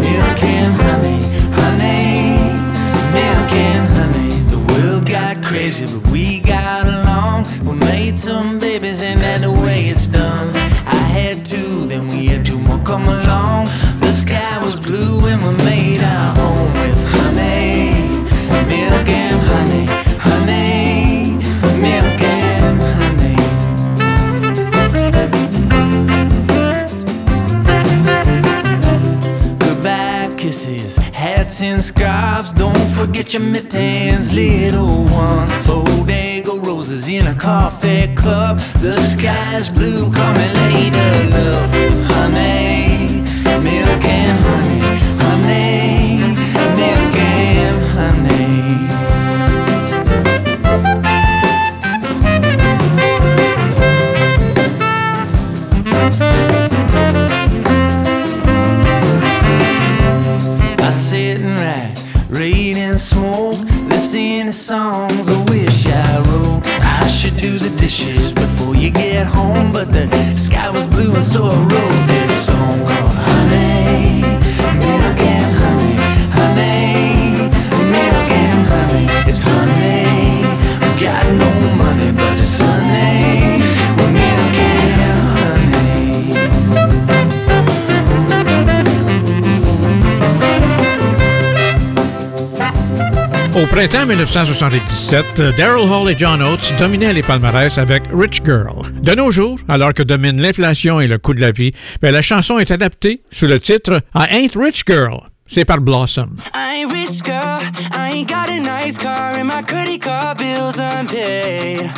milk 0.00 0.42
and 0.42 0.74
honey, 0.74 0.77
but 5.86 6.10
we 6.10 6.40
got 6.40 6.86
along. 6.86 7.46
We 7.64 7.74
made 7.76 8.18
some 8.18 8.58
babies, 8.58 9.00
and 9.02 9.20
that's 9.20 9.42
the 9.42 9.50
way 9.50 9.86
it's 9.86 10.06
done. 10.08 10.54
I 10.86 10.96
had 10.96 11.44
two, 11.44 11.86
then 11.86 12.08
we 12.08 12.26
had 12.26 12.44
two 12.44 12.58
more 12.58 12.80
come 12.80 13.04
along. 13.04 13.68
The 14.00 14.12
sky 14.12 14.62
was 14.62 14.80
blue, 14.80 15.24
and 15.26 15.40
we 15.42 15.52
made 15.64 16.02
our 16.02 16.34
home 16.34 16.72
with 16.82 17.06
honey, 17.14 17.92
milk 18.66 19.08
and 19.08 19.40
honey, 19.52 19.86
honey, 20.18 21.38
milk 21.80 22.20
and 22.22 22.80
honey. 22.98 23.36
Goodbye 29.58 30.34
kisses, 30.36 30.96
hats. 30.96 31.60
Forget 33.18 33.34
your 33.34 33.42
mittens, 33.42 34.32
little 34.32 35.02
ones. 35.06 35.66
Bodega 35.66 36.52
roses 36.52 37.08
in 37.08 37.26
a 37.26 37.34
coffee 37.34 38.14
cup. 38.14 38.58
The 38.80 38.92
sky's 38.92 39.72
blue, 39.72 40.08
coming 40.12 40.54
later, 40.54 41.28
love 41.30 41.74
honey, 42.12 43.22
milk 43.60 44.04
and 44.04 44.38
honey, 44.38 44.77
was 70.78 70.86
blue 70.86 71.12
and 71.12 71.24
so 71.24 71.42
I 71.44 71.56
wrote 71.56 72.06
this 72.06 72.46
song 72.46 72.78
called 72.86 73.16
Honey, 73.26 74.22
Milk 74.78 75.20
and 75.34 75.52
Honey, 75.62 75.96
Honey, 76.38 77.50
Milk 77.94 78.30
and 78.44 78.62
Honey. 78.72 79.06
It's 79.28 79.42
honey, 79.42 80.46
I 80.86 80.88
got 81.02 81.24
no 81.42 81.50
money, 81.82 82.10
but 82.12 82.38
it's 82.38 82.60
honey, 82.60 83.58
milk 84.14 84.58
and 84.70 85.22
honey. 85.34 85.68
Au 93.56 93.66
printemps 93.66 94.06
1977, 94.06 95.56
Daryl 95.56 95.90
Hall 95.90 96.08
et 96.08 96.16
John 96.16 96.40
Oates 96.40 96.72
dominaient 96.78 97.12
les 97.12 97.22
palmarès 97.24 97.78
avec 97.78 98.04
Rich 98.12 98.42
Girl. 98.44 98.87
De 99.08 99.14
nos 99.14 99.30
jours, 99.30 99.58
alors 99.70 99.94
que 99.94 100.02
domine 100.02 100.38
l'inflation 100.38 101.00
et 101.00 101.06
le 101.06 101.16
coût 101.16 101.32
de 101.32 101.40
la 101.40 101.50
vie, 101.50 101.72
ben, 102.02 102.12
la 102.12 102.20
chanson 102.20 102.58
est 102.58 102.70
adaptée 102.70 103.22
sous 103.30 103.46
le 103.46 103.58
titre 103.58 104.02
I 104.14 104.26
Ain't 104.30 104.54
Rich 104.54 104.82
Girl. 104.86 105.30
C'est 105.46 105.64
par 105.64 105.80
Blossom. 105.80 106.36
I 106.54 106.82
ain't 106.82 106.92
rich 106.92 107.22
girl, 107.24 107.58
I 107.90 108.10
ain't 108.12 108.28
got 108.28 108.50
a 108.50 108.60
nice 108.60 108.98
car, 108.98 109.32
and 109.32 109.48
my 109.48 109.62
credit 109.62 110.02
card 110.02 110.36
bills 110.36 110.78
unpaid. 110.78 111.90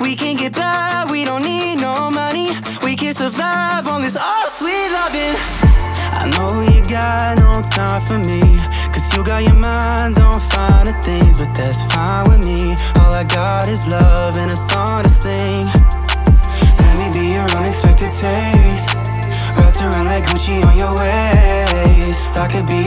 We 0.00 0.16
can 0.16 0.36
get 0.36 0.54
by, 0.54 1.04
we 1.10 1.26
don't 1.26 1.42
need 1.42 1.76
no 1.82 2.10
money. 2.10 2.48
We 2.82 2.96
can 2.96 3.12
survive 3.12 3.86
on 3.86 4.00
this 4.00 4.16
all 4.16 4.48
sweet 4.48 4.88
loving. 4.90 5.36
I 6.16 6.30
know 6.30 6.62
you 6.62 6.80
got 6.88 7.40
no 7.40 7.60
time 7.60 8.00
for 8.00 8.16
me, 8.16 8.40
cause 8.88 9.14
you 9.14 9.22
got 9.22 9.44
your 9.44 9.60
mind 9.60 10.18
on 10.18 10.40
finer 10.40 10.98
things, 11.02 11.36
but 11.36 11.54
that's 11.54 11.84
fine 11.92 12.24
with 12.30 12.42
me. 12.42 12.74
All 13.00 13.12
I 13.12 13.24
got 13.24 13.68
is 13.68 13.86
love 13.86 14.38
and 14.38 14.50
a 14.50 14.56
song 14.56 15.02
to 15.02 15.10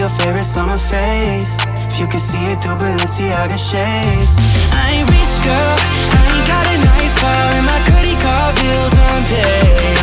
your 0.08 0.20
favorite 0.20 0.46
summer 0.46 0.78
face. 0.78 1.58
If 1.91 2.00
you 2.00 2.08
could 2.08 2.22
see 2.22 2.39
it 2.48 2.63
through 2.63 2.80
Balenciaga 2.80 3.60
shades. 3.60 4.39
I 4.72 5.04
ain't 5.04 5.10
rich 5.12 5.36
girl, 5.43 5.76
I 6.15 6.24
ain't 6.32 6.48
got 6.48 6.63
a 6.63 6.78
nice 6.80 7.15
car, 7.20 7.43
and 7.58 7.65
my 7.67 7.80
credit 7.84 8.15
card 8.24 8.56
bills 8.56 8.96
unpaid. 9.12 10.00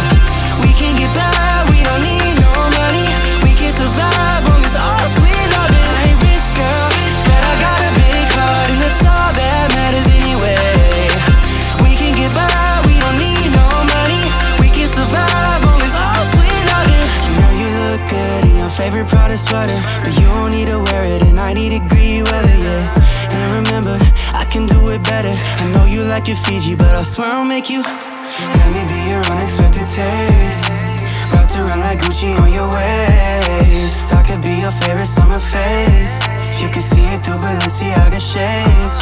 We 0.60 0.76
can 0.76 0.92
get 1.00 1.08
by, 1.16 1.64
we 1.72 1.80
don't 1.88 2.04
need 2.04 2.36
no 2.36 2.52
money. 2.76 3.08
We 3.48 3.56
can 3.56 3.72
survive 3.72 4.44
on 4.52 4.60
this 4.60 4.76
all 4.76 5.08
sweet 5.16 5.46
loving. 5.56 5.80
I 5.80 5.96
ain't 6.12 6.20
rich 6.20 6.48
girl, 6.52 6.88
but 7.24 7.40
I 7.40 7.54
got 7.64 7.78
a 7.80 7.90
big 7.96 8.26
heart, 8.36 8.68
and 8.76 8.80
that's 8.84 9.00
all 9.08 9.32
that 9.32 9.64
matters 9.72 10.08
anyway. 10.20 11.08
We 11.80 11.96
can 11.96 12.12
get 12.12 12.28
by, 12.36 12.52
we 12.84 13.00
don't 13.00 13.16
need 13.16 13.48
no 13.56 13.68
money. 13.88 14.24
We 14.60 14.68
can 14.68 14.84
survive 14.84 15.64
on 15.64 15.80
this 15.80 15.96
all 15.96 16.24
sweet 16.36 16.62
loving. 16.76 17.04
You 17.24 17.32
know 17.40 17.50
you 17.56 17.68
look 17.88 18.02
good 18.04 18.42
in 18.52 18.54
your 18.60 18.72
favorite 18.74 19.08
Prada 19.08 19.38
sweater, 19.38 19.80
like 26.14 26.28
your 26.28 26.36
Fiji, 26.46 26.76
but 26.76 26.94
I 26.94 27.02
swear 27.02 27.26
I'll 27.26 27.44
make 27.44 27.68
you. 27.68 27.82
Let 27.82 28.70
me 28.70 28.86
be 28.86 29.00
your 29.10 29.18
unexpected 29.34 29.82
taste. 29.82 30.70
Wrapped 31.34 31.58
around 31.58 31.82
like 31.82 31.98
Gucci 31.98 32.30
on 32.38 32.54
your 32.54 32.70
waist. 32.70 34.14
I 34.14 34.22
could 34.22 34.38
be 34.38 34.62
your 34.62 34.70
favorite 34.70 35.10
summer 35.10 35.42
face. 35.42 36.22
If 36.54 36.62
you 36.62 36.70
could 36.70 36.86
see 36.86 37.02
it 37.10 37.18
through 37.26 37.42
Balenciaga 37.42 38.22
shades. 38.22 38.96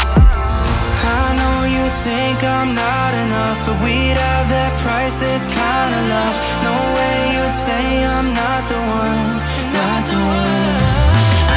I 1.05 1.37
know 1.37 1.69
you 1.69 1.85
think 1.85 2.41
I'm 2.49 2.73
not 2.73 3.13
enough, 3.29 3.61
but 3.69 3.77
we'd 3.85 4.17
have 4.17 4.49
that 4.49 4.73
priceless 4.81 5.53
kind 5.53 5.93
of 5.93 6.05
love. 6.09 6.37
No 6.65 6.77
way 6.97 7.17
you'd 7.37 7.53
say 7.53 8.09
I'm 8.09 8.33
not 8.33 8.63
the 8.73 8.81
one, 8.81 9.37
not 9.77 10.03
the 10.09 10.17
one. 10.17 10.81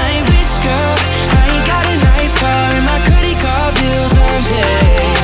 I 0.04 0.20
ain't 0.20 0.28
rich 0.36 0.56
girl, 0.68 0.96
I 1.32 1.42
ain't 1.48 1.64
got 1.64 1.84
a 1.88 1.96
nice 2.12 2.36
car, 2.44 2.66
and 2.76 2.84
my 2.92 3.00
credit 3.08 3.38
card 3.40 3.72
bills 3.80 4.14
unpaid. 4.20 5.06
We 5.06 5.15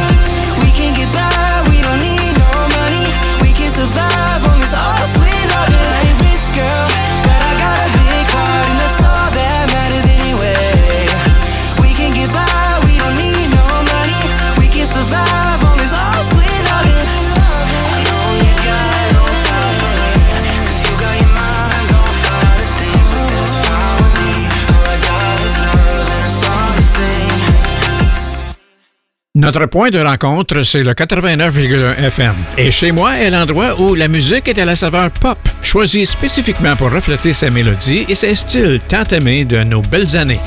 Notre 29.42 29.66
point 29.66 29.90
de 29.90 29.98
rencontre, 29.98 30.62
c'est 30.62 30.84
le 30.84 30.94
89,1 30.94 31.98
FM. 31.98 32.36
Et 32.60 32.70
chez 32.70 32.92
moi 32.92 33.18
est 33.18 33.32
l'endroit 33.32 33.82
où 33.82 33.96
la 33.96 34.08
musique 34.08 34.48
est 34.48 34.60
à 34.60 34.66
la 34.66 34.76
saveur 34.76 35.10
pop, 35.10 35.40
choisie 35.64 36.06
spécifiquement 36.06 36.76
pour 36.76 36.92
refléter 36.92 37.34
sa 37.34 37.50
mélodie 37.50 38.06
et 38.08 38.14
ses 38.14 38.36
styles 38.36 38.80
tant 38.88 39.04
aimés 39.06 39.44
de 39.44 39.64
nos 39.64 39.82
belles 39.82 40.16
années. 40.16 40.40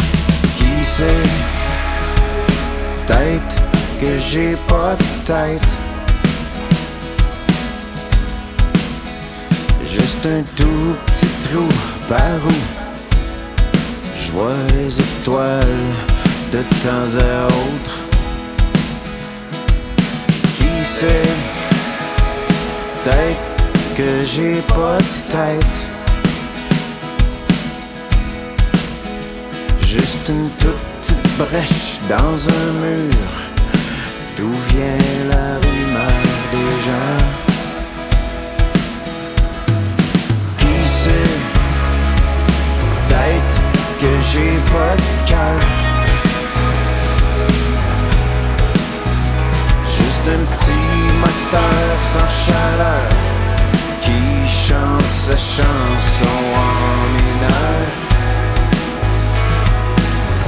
Qui 0.58 0.84
sait? 0.84 1.02
Peut-être 3.04 3.56
que 4.00 4.16
j'ai 4.30 4.54
pas 4.68 4.94
de 4.94 5.26
tête 5.26 5.76
Juste 9.84 10.24
un 10.24 10.44
tout 10.54 10.94
petit 11.06 11.26
trou 11.48 11.66
par 12.08 12.38
où 12.46 12.54
Je 14.14 14.76
les 14.76 15.00
étoiles 15.00 15.66
de 16.52 16.62
temps 16.80 17.18
à 17.18 17.46
autre 17.46 18.03
Sait 21.00 21.22
Peut-être 23.02 23.96
que 23.96 24.22
j'ai 24.22 24.62
pas 24.62 24.98
de 24.98 25.28
tête 25.28 25.76
Juste 29.80 30.28
une 30.28 30.50
toute 30.50 30.84
petite 31.00 31.36
brèche 31.36 31.98
dans 32.08 32.48
un 32.48 32.72
mur 32.80 33.32
d'où 34.36 34.52
vient 34.70 35.28
la 35.30 35.58
rumeur 35.66 36.22
des 36.52 36.72
gens? 36.86 37.24
Qui 40.58 40.88
sait, 40.88 41.30
peut-être 43.08 43.56
que 44.00 44.10
j'ai 44.32 44.56
pas 44.72 44.94
de 44.96 45.28
cœur. 45.28 45.83
Juste 50.24 50.36
un 50.36 50.44
petit 50.54 51.12
moteur 51.20 51.96
sans 52.00 52.28
chaleur 52.28 53.08
qui 54.00 54.48
chante 54.48 55.10
sa 55.10 55.36
chanson 55.36 56.36
en 56.56 57.08
mineur. 57.12 57.84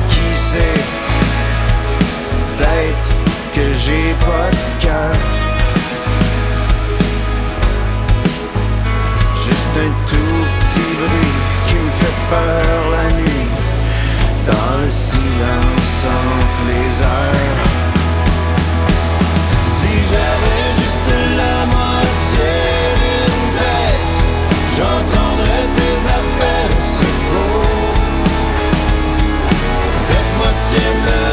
Qui 0.09 0.35
sait, 0.35 0.81
peut-être 2.57 3.09
que 3.55 3.73
j'ai 3.75 4.15
pas 4.21 4.51
de 4.51 4.87
cœur? 4.87 5.17
Juste 9.35 9.77
un 9.77 9.93
tout 10.07 10.45
petit 10.59 10.91
bruit 10.97 11.35
qui 11.67 11.75
me 11.75 11.91
fait 11.91 12.19
peur 12.31 12.91
la 12.93 13.13
nuit, 13.13 13.49
dans 14.47 14.85
le 14.85 14.91
silence 14.91 16.07
entre 16.07 16.63
les 16.67 17.03
heures. 17.03 17.86
J'avais 20.05 20.69
juste 20.79 21.11
la 21.41 21.57
moitié 21.67 22.51
d'une 23.01 23.47
tête, 23.59 24.17
j'entendrais 24.77 25.67
tes 25.79 25.97
appels 26.19 26.73
au 26.77 26.83
secours. 27.01 27.97
Cette 29.93 30.31
moitié 30.39 30.85
me 31.05 31.26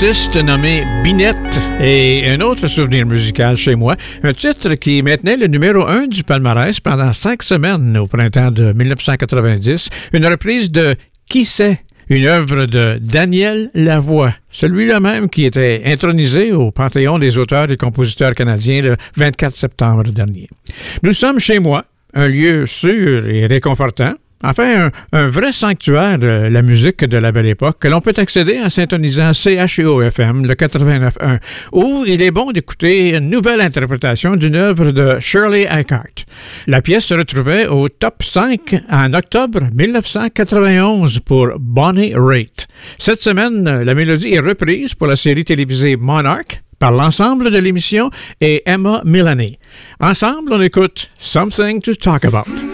artiste 0.00 0.36
nommé 0.36 0.84
Binette 1.02 1.36
et 1.80 2.30
un 2.30 2.40
autre 2.40 2.68
souvenir 2.68 3.04
musical 3.04 3.56
chez 3.56 3.74
moi. 3.74 3.96
Un 4.22 4.32
titre 4.32 4.74
qui 4.74 5.02
maintenait 5.02 5.36
le 5.36 5.48
numéro 5.48 5.84
1 5.88 6.06
du 6.06 6.22
palmarès 6.22 6.78
pendant 6.78 7.12
cinq 7.12 7.42
semaines 7.42 7.98
au 7.98 8.06
printemps 8.06 8.52
de 8.52 8.72
1990. 8.72 9.88
Une 10.12 10.24
reprise 10.24 10.70
de 10.70 10.94
Qui 11.28 11.44
sait? 11.44 11.80
Une 12.08 12.26
œuvre 12.26 12.66
de 12.66 13.00
Daniel 13.02 13.72
Lavoie, 13.74 14.34
celui-là 14.52 15.00
même 15.00 15.28
qui 15.28 15.44
était 15.44 15.82
intronisé 15.84 16.52
au 16.52 16.70
Panthéon 16.70 17.18
des 17.18 17.36
auteurs 17.36 17.68
et 17.68 17.76
compositeurs 17.76 18.34
canadiens 18.34 18.82
le 18.82 18.96
24 19.16 19.56
septembre 19.56 20.04
dernier. 20.04 20.46
Nous 21.02 21.12
sommes 21.12 21.40
chez 21.40 21.58
moi, 21.58 21.86
un 22.14 22.28
lieu 22.28 22.66
sûr 22.66 23.28
et 23.28 23.46
réconfortant, 23.46 24.14
Enfin, 24.44 24.90
un, 25.12 25.28
vrai 25.28 25.52
sanctuaire 25.52 26.18
de 26.18 26.48
la 26.48 26.62
musique 26.62 27.04
de 27.04 27.18
la 27.18 27.32
belle 27.32 27.48
époque 27.48 27.78
que 27.80 27.88
l'on 27.88 28.00
peut 28.00 28.14
accéder 28.16 28.60
en 28.60 28.70
syntonisant 28.70 29.32
CHEO-FM, 29.32 30.46
le 30.46 30.54
89.1, 30.54 31.38
où 31.72 32.04
il 32.06 32.22
est 32.22 32.30
bon 32.30 32.52
d'écouter 32.52 33.16
une 33.16 33.30
nouvelle 33.30 33.60
interprétation 33.60 34.36
d'une 34.36 34.54
œuvre 34.54 34.92
de 34.92 35.18
Shirley 35.18 35.66
Eckhart. 35.68 36.24
La 36.68 36.82
pièce 36.82 37.06
se 37.06 37.14
retrouvait 37.14 37.66
au 37.66 37.88
top 37.88 38.22
5 38.22 38.76
en 38.90 39.12
octobre 39.12 39.60
1991 39.74 41.20
pour 41.20 41.48
Bonnie 41.58 42.12
Raitt. 42.14 42.68
Cette 42.96 43.20
semaine, 43.20 43.82
la 43.82 43.94
mélodie 43.94 44.34
est 44.34 44.40
reprise 44.40 44.94
pour 44.94 45.08
la 45.08 45.16
série 45.16 45.44
télévisée 45.44 45.96
Monarch 45.96 46.62
par 46.78 46.92
l'ensemble 46.92 47.50
de 47.50 47.58
l'émission 47.58 48.10
et 48.40 48.62
Emma 48.66 49.02
Milani. 49.04 49.58
Ensemble, 50.00 50.52
on 50.52 50.60
écoute 50.60 51.10
Something 51.18 51.80
to 51.80 51.94
Talk 51.94 52.24
About. 52.24 52.67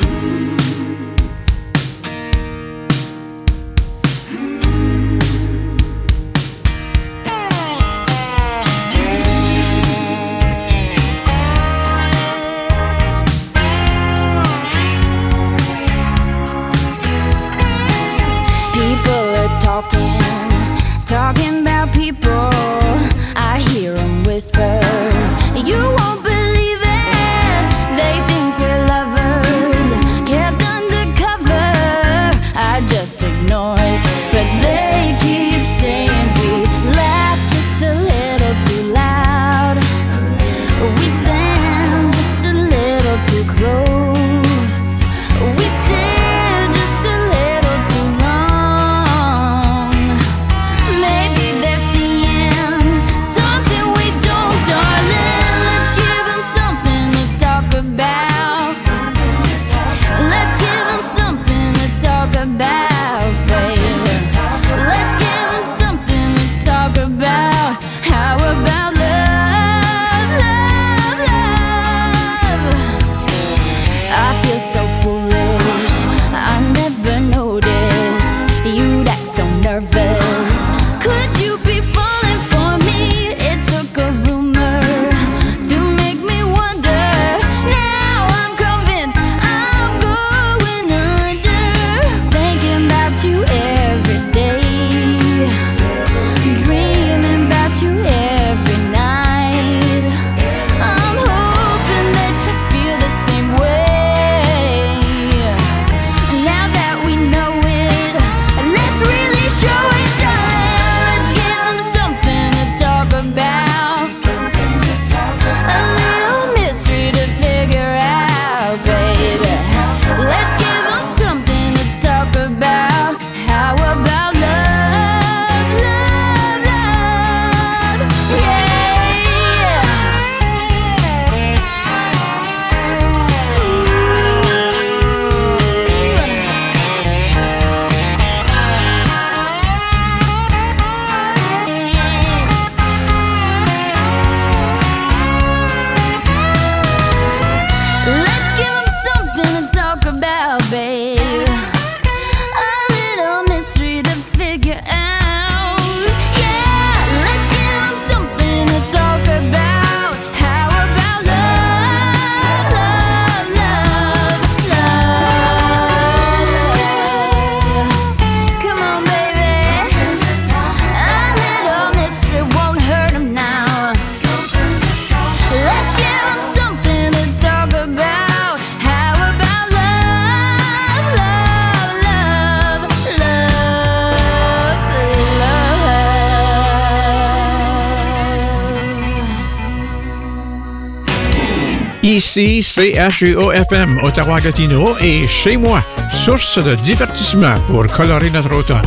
Ici, 192.04 192.60
CHUO-FM, 192.62 194.00
Ottawa-Gatineau 194.02 194.94
et 195.00 195.26
chez 195.26 195.56
moi, 195.56 195.82
source 196.12 196.62
de 196.62 196.74
divertissement 196.74 197.54
pour 197.66 197.86
colorer 197.86 198.28
notre 198.28 198.54
automne. 198.54 198.82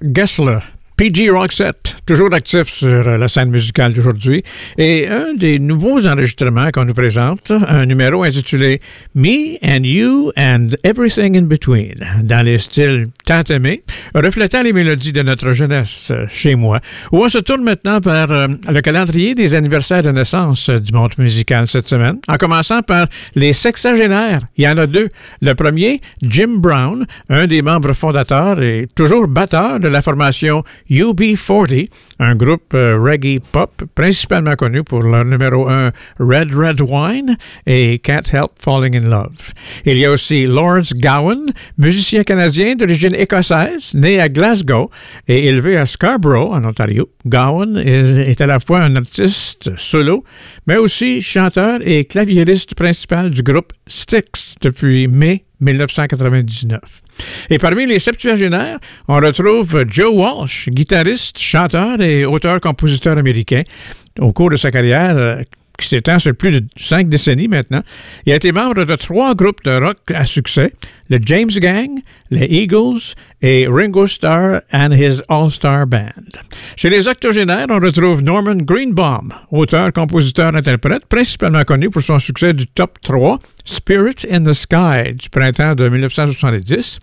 Gessler. 0.00 0.62
PG 0.96 1.30
Roxette, 1.30 1.96
toujours 2.06 2.32
actif 2.34 2.68
sur 2.68 3.02
la 3.02 3.26
scène 3.28 3.50
musicale 3.50 3.92
d'aujourd'hui, 3.92 4.42
et 4.78 5.08
un 5.08 5.34
des 5.34 5.58
nouveaux 5.58 6.06
enregistrements 6.06 6.70
qu'on 6.70 6.84
nous 6.84 6.94
présente, 6.94 7.50
un 7.50 7.86
numéro 7.86 8.22
intitulé 8.22 8.80
Me 9.14 9.56
and 9.64 9.84
You 9.84 10.32
and 10.36 10.68
Everything 10.84 11.36
in 11.36 11.42
Between, 11.42 11.94
dans 12.22 12.44
les 12.44 12.58
styles 12.58 13.08
tant 13.24 13.42
aimés, 13.48 13.82
reflétant 14.14 14.62
les 14.62 14.72
mélodies 14.72 15.12
de 15.12 15.22
notre 15.22 15.52
jeunesse 15.52 16.12
chez 16.28 16.54
moi, 16.54 16.78
où 17.10 17.24
on 17.24 17.28
se 17.28 17.38
tourne 17.38 17.64
maintenant 17.64 17.98
vers 18.00 18.30
euh, 18.30 18.48
le 18.68 18.80
calendrier 18.80 19.34
des 19.34 19.54
anniversaires 19.54 20.02
de 20.02 20.10
naissance 20.10 20.68
du 20.70 20.92
monde 20.92 21.12
musical 21.18 21.66
cette 21.66 21.88
semaine, 21.88 22.18
en 22.28 22.34
commençant 22.34 22.82
par 22.82 23.06
les 23.34 23.52
sexagénaires. 23.52 24.40
Il 24.56 24.64
y 24.64 24.68
en 24.68 24.78
a 24.78 24.86
deux. 24.86 25.08
Le 25.40 25.54
premier, 25.54 26.00
Jim 26.22 26.56
Brown, 26.56 27.06
un 27.28 27.46
des 27.46 27.62
membres 27.62 27.92
fondateurs 27.92 28.62
et 28.62 28.86
toujours 28.94 29.26
batteur 29.26 29.80
de 29.80 29.88
la 29.88 30.02
formation 30.02 30.62
UB40, 30.92 31.86
un 32.18 32.34
groupe 32.34 32.74
euh, 32.74 32.98
reggae 32.98 33.40
pop 33.40 33.70
principalement 33.94 34.54
connu 34.56 34.84
pour 34.84 35.02
leur 35.02 35.24
numéro 35.24 35.68
1 35.68 35.90
Red 36.20 36.52
Red 36.54 36.80
Wine 36.82 37.36
et 37.66 37.98
Can't 37.98 38.32
Help 38.32 38.52
Falling 38.58 38.96
in 38.96 39.08
Love. 39.08 39.52
Il 39.86 39.96
y 39.96 40.04
a 40.04 40.10
aussi 40.10 40.44
Lawrence 40.44 40.92
Gowan, 40.92 41.46
musicien 41.78 42.24
canadien 42.24 42.76
d'origine 42.76 43.14
écossaise, 43.14 43.94
né 43.94 44.20
à 44.20 44.28
Glasgow 44.28 44.90
et 45.28 45.46
élevé 45.46 45.78
à 45.78 45.86
Scarborough, 45.86 46.52
en 46.52 46.64
Ontario. 46.64 47.08
Gowan 47.26 47.78
est, 47.78 48.30
est 48.30 48.40
à 48.40 48.46
la 48.46 48.60
fois 48.60 48.82
un 48.82 48.96
artiste 48.96 49.70
solo, 49.78 50.24
mais 50.66 50.76
aussi 50.76 51.22
chanteur 51.22 51.80
et 51.82 52.04
claviériste 52.04 52.74
principal 52.74 53.30
du 53.30 53.42
groupe 53.42 53.72
Styx 53.86 54.56
depuis 54.60 55.08
mai 55.08 55.44
1999. 55.62 56.80
Et 57.50 57.58
parmi 57.58 57.86
les 57.86 57.98
septuagénaires, 57.98 58.78
on 59.08 59.16
retrouve 59.16 59.84
Joe 59.88 60.12
Walsh, 60.12 60.68
guitariste, 60.68 61.38
chanteur 61.38 62.00
et 62.00 62.24
auteur-compositeur 62.24 63.16
américain. 63.16 63.62
Au 64.20 64.32
cours 64.32 64.50
de 64.50 64.56
sa 64.56 64.70
carrière, 64.70 65.16
euh, 65.16 65.42
qui 65.78 65.88
s'étend 65.88 66.18
sur 66.18 66.34
plus 66.34 66.52
de 66.52 66.66
cinq 66.78 67.08
décennies 67.08 67.48
maintenant, 67.48 67.82
il 68.26 68.32
a 68.32 68.36
été 68.36 68.52
membre 68.52 68.84
de 68.84 68.94
trois 68.96 69.34
groupes 69.34 69.62
de 69.64 69.72
rock 69.72 69.98
à 70.14 70.24
succès, 70.24 70.72
le 71.08 71.18
James 71.24 71.50
Gang, 71.50 72.00
les 72.30 72.46
Eagles 72.46 73.00
et 73.42 73.66
Ringo 73.68 74.06
Starr 74.06 74.60
and 74.72 74.92
his 74.92 75.22
All-Star 75.28 75.86
Band. 75.86 76.10
Chez 76.76 76.88
les 76.88 77.08
octogénaires, 77.08 77.66
on 77.70 77.80
retrouve 77.80 78.22
Norman 78.22 78.56
Greenbaum, 78.56 79.32
auteur, 79.50 79.92
compositeur, 79.92 80.54
interprète, 80.54 81.06
principalement 81.06 81.64
connu 81.64 81.90
pour 81.90 82.02
son 82.02 82.18
succès 82.18 82.52
du 82.52 82.66
top 82.66 82.98
3, 83.02 83.38
Spirit 83.64 84.26
in 84.30 84.42
the 84.42 84.52
Sky, 84.52 85.14
du 85.14 85.28
printemps 85.28 85.74
de 85.74 85.88
1970. 85.88 86.98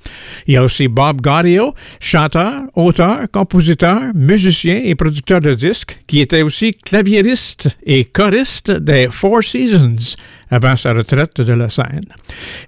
Il 0.48 0.54
y 0.54 0.58
a 0.58 0.64
aussi 0.64 0.88
Bob 0.88 1.22
Gaudio, 1.22 1.74
chanteur, 2.00 2.64
auteur, 2.76 3.30
compositeur, 3.32 4.02
musicien 4.14 4.82
et 4.84 4.96
producteur 4.96 5.42
de 5.42 5.54
disques, 5.54 6.00
qui 6.08 6.20
était 6.20 6.42
aussi 6.42 6.74
claviériste 6.74 7.78
et 7.86 8.06
choriste 8.06 8.72
des 8.72 9.08
Four 9.10 9.44
Seasons 9.44 10.16
avant 10.52 10.76
sa 10.76 10.94
retraite 10.94 11.42
de 11.42 11.54
la 11.54 11.70
scène. 11.70 12.06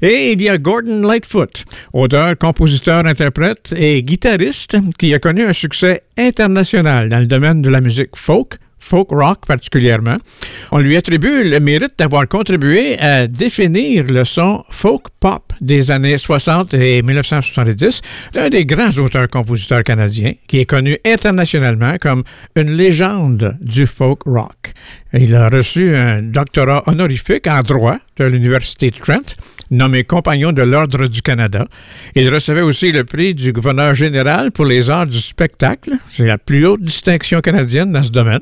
Et 0.01 0.33
il 0.33 0.41
y 0.41 0.49
a 0.49 0.57
Gordon 0.57 1.01
Lightfoot, 1.01 1.65
auteur, 1.93 2.37
compositeur, 2.37 3.05
interprète 3.05 3.73
et 3.75 4.03
guitariste 4.03 4.77
qui 4.97 5.13
a 5.13 5.19
connu 5.19 5.43
un 5.43 5.53
succès 5.53 6.03
international 6.17 7.09
dans 7.09 7.19
le 7.19 7.27
domaine 7.27 7.61
de 7.61 7.69
la 7.69 7.81
musique 7.81 8.15
folk, 8.15 8.55
folk 8.81 9.09
rock 9.11 9.45
particulièrement. 9.45 10.17
On 10.71 10.79
lui 10.79 10.97
attribue 10.97 11.49
le 11.49 11.59
mérite 11.59 11.93
d'avoir 11.97 12.27
contribué 12.27 12.99
à 12.99 13.27
définir 13.27 14.05
le 14.07 14.25
son 14.25 14.65
folk 14.69 15.05
pop 15.19 15.53
des 15.61 15.91
années 15.91 16.17
60 16.17 16.73
et 16.73 17.01
1970 17.01 18.01
d'un 18.33 18.49
des 18.49 18.65
grands 18.65 18.91
auteurs-compositeurs 18.97 19.83
canadiens 19.83 20.33
qui 20.47 20.59
est 20.59 20.65
connu 20.65 20.97
internationalement 21.05 21.95
comme 22.01 22.23
une 22.55 22.71
légende 22.71 23.55
du 23.61 23.85
folk 23.85 24.23
rock. 24.25 24.73
Il 25.13 25.35
a 25.35 25.49
reçu 25.49 25.95
un 25.95 26.21
doctorat 26.21 26.83
honorifique 26.87 27.47
en 27.47 27.61
droit 27.61 27.97
de 28.17 28.25
l'Université 28.25 28.91
Trent 28.91 29.35
nommé 29.71 30.03
compagnon 30.03 30.51
de 30.51 30.61
l'Ordre 30.61 31.07
du 31.07 31.21
Canada. 31.21 31.65
Il 32.15 32.29
recevait 32.29 32.61
aussi 32.61 32.91
le 32.91 33.03
prix 33.03 33.33
du 33.33 33.53
gouverneur 33.53 33.93
général 33.93 34.51
pour 34.51 34.65
les 34.65 34.89
arts 34.89 35.07
du 35.07 35.19
spectacle. 35.19 35.93
C'est 36.09 36.27
la 36.27 36.37
plus 36.37 36.65
haute 36.65 36.83
distinction 36.83 37.41
canadienne 37.41 37.91
dans 37.91 38.03
ce 38.03 38.11
domaine. 38.11 38.41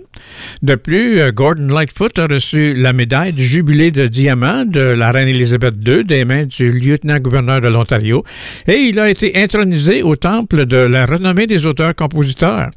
De 0.62 0.76
plus, 0.76 1.22
euh, 1.22 1.32
Gordon 1.32 1.68
Lightfoot 1.68 2.18
a 2.20 2.26
reçu 2.26 2.74
la 2.74 2.94
médaille 2.94 3.34
du 3.34 3.46
jubilé 3.46 3.92
de 3.92 4.08
diamant 4.08 4.66
de 4.66 4.82
la 4.82 5.12
reine 5.12 5.28
Élisabeth 5.28 5.76
II 5.86 6.04
des 6.04 6.26
mains 6.26 6.46
du 6.46 6.72
lieutenant-gouverneur 6.72 7.62
de 7.62 7.68
l'Ontario 7.68 8.24
et 8.68 8.76
il 8.76 9.00
a 9.00 9.10
été 9.10 9.42
intronisé 9.42 10.04
au 10.04 10.16
temple 10.16 10.66
de 10.66 10.78
la 10.78 11.06
renommée 11.06 11.48
des 11.48 11.66
auteurs-compositeurs. 11.66 12.72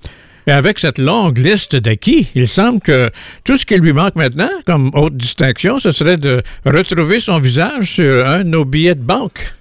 Et 0.47 0.51
avec 0.51 0.79
cette 0.79 0.99
longue 0.99 1.39
liste 1.39 1.77
d'acquis, 1.77 2.29
il 2.35 2.49
semble 2.49 2.81
que 2.81 3.11
tout 3.45 3.57
ce 3.57 3.65
qui 3.65 3.77
lui 3.77 3.93
manque 3.93 4.17
maintenant, 4.17 4.51
comme 4.67 4.91
haute 4.95 5.17
distinction, 5.17 5.79
ce 5.79 5.91
serait 5.93 6.17
de 6.17 6.43
retrouver 6.65 7.21
son 7.21 7.39
visage 7.39 7.93
sur 7.93 8.27
un 8.27 8.39
de 8.41 8.49
nos 8.49 8.65
billets 8.65 8.97
de 8.97 9.03
banque. 9.03 9.53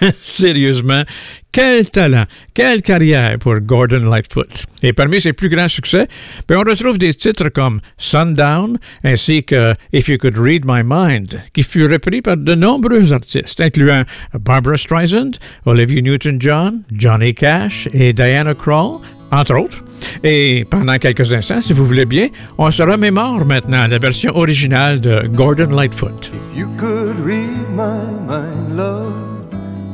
Sérieusement, 0.22 1.02
quel 1.50 1.90
talent, 1.90 2.26
quelle 2.54 2.82
carrière 2.82 3.38
pour 3.38 3.58
Gordon 3.60 4.08
Lightfoot. 4.08 4.66
Et 4.82 4.92
parmi 4.92 5.20
ses 5.20 5.32
plus 5.32 5.48
grands 5.48 5.68
succès, 5.68 6.06
ben, 6.46 6.58
on 6.58 6.68
retrouve 6.68 6.98
des 6.98 7.14
titres 7.14 7.48
comme 7.48 7.80
Sundown 7.96 8.78
ainsi 9.04 9.42
que 9.42 9.74
If 9.92 10.08
You 10.08 10.18
Could 10.18 10.36
Read 10.36 10.64
My 10.66 10.82
Mind, 10.84 11.42
qui 11.52 11.62
fut 11.62 11.86
repris 11.86 12.22
par 12.22 12.36
de 12.36 12.54
nombreux 12.54 13.12
artistes, 13.12 13.60
incluant 13.60 14.04
Barbara 14.38 14.76
Streisand, 14.76 15.32
Olivia 15.66 16.00
Newton-John, 16.02 16.82
Johnny 16.92 17.34
Cash 17.34 17.88
et 17.92 18.12
Diana 18.12 18.54
Krall, 18.54 19.00
entre 19.30 19.56
autres. 19.56 19.82
Et 20.22 20.64
pendant 20.68 20.98
quelques 20.98 21.32
instants, 21.32 21.60
si 21.60 21.72
vous 21.72 21.86
voulez 21.86 22.06
bien, 22.06 22.28
on 22.56 22.70
se 22.70 22.82
remémore 22.82 23.44
maintenant 23.44 23.86
la 23.86 23.98
version 23.98 24.36
originale 24.36 25.00
de 25.00 25.28
Gordon 25.28 25.70
Lightfoot. 25.70 26.30
If 26.32 26.58
you 26.58 26.68
could 26.76 27.18
read 27.20 27.68
my 27.74 28.04
mind, 28.26 28.76
love, 28.76 29.12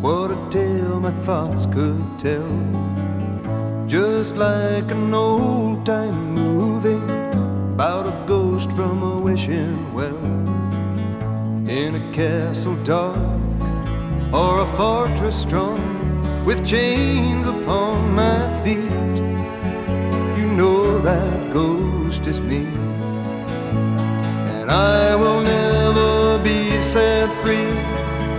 what 0.03 0.31
a 0.31 0.51
tale 0.51 1.01
my 1.01 1.13
thoughts 1.25 1.67
could 1.67 2.01
tell. 2.21 2.49
Just 3.87 4.37
like 4.37 4.91
an 4.91 5.13
old 5.13 5.85
time 5.85 6.35
movie 6.35 6.99
about 7.75 8.07
a 8.07 8.27
ghost 8.27 8.71
from 8.73 9.03
a 9.03 9.19
wishing 9.19 9.95
well. 9.95 10.17
In 11.69 11.95
a 11.95 12.13
castle 12.13 12.77
dark 12.85 13.19
or 14.33 14.61
a 14.61 14.67
fortress 14.77 15.37
strong 15.41 16.45
with 16.45 16.67
chains 16.67 17.47
upon 17.47 18.15
my 18.15 18.63
feet. 18.65 19.04
That 21.05 21.53
ghost 21.53 22.27
is 22.27 22.41
me. 22.41 22.65
And 24.63 24.71
I 24.71 25.15
will 25.17 25.43
never 25.43 26.43
be 26.43 26.81
set 26.81 27.29
free 27.43 27.77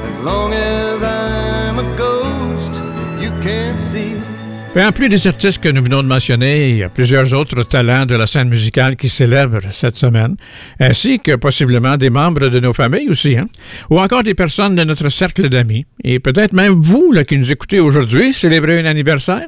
as 0.09 0.18
long 0.24 0.51
as 0.51 1.03
I'm 1.03 1.78
a 1.78 1.95
ghost 1.95 2.74
you 3.22 3.30
can't 3.43 3.80
see. 3.80 4.16
En 4.76 4.91
plus 4.91 5.07
des 5.09 5.26
artistes 5.28 5.59
que 5.59 5.70
nous 5.70 5.84
venons 5.84 6.01
de 6.01 6.07
mentionner, 6.07 6.72
il 6.72 6.78
y 6.78 6.84
a 6.84 6.89
plusieurs 6.89 7.34
autres 7.34 7.63
talents 7.63 8.05
de 8.05 8.16
la 8.16 8.26
scène 8.26 8.49
musicale 8.49 8.97
qui 8.97 9.07
célèbrent 9.07 9.72
cette 9.72 9.95
semaine, 9.95 10.36
ainsi 10.80 11.20
que 11.20 11.36
possiblement 11.38 11.95
des 11.95 12.09
membres 12.09 12.49
de 12.49 12.59
nos 12.59 12.74
familles 12.74 13.07
aussi, 13.07 13.38
hein? 13.38 13.45
ou 13.89 13.99
encore 13.99 14.24
des 14.24 14.34
personnes 14.34 14.76
de 14.76 14.84
notre 14.84 15.07
cercle 15.07 15.47
d'amis, 15.47 15.86
et 16.03 16.20
peut-être 16.20 16.51
même 16.51 16.74
vous 16.74 17.13
là, 17.13 17.24
qui 17.24 17.38
nous 17.38 17.51
écoutez 17.51 17.80
aujourd'hui 17.80 18.34
célébrer 18.34 18.80
un 18.80 18.86
anniversaire. 18.86 19.47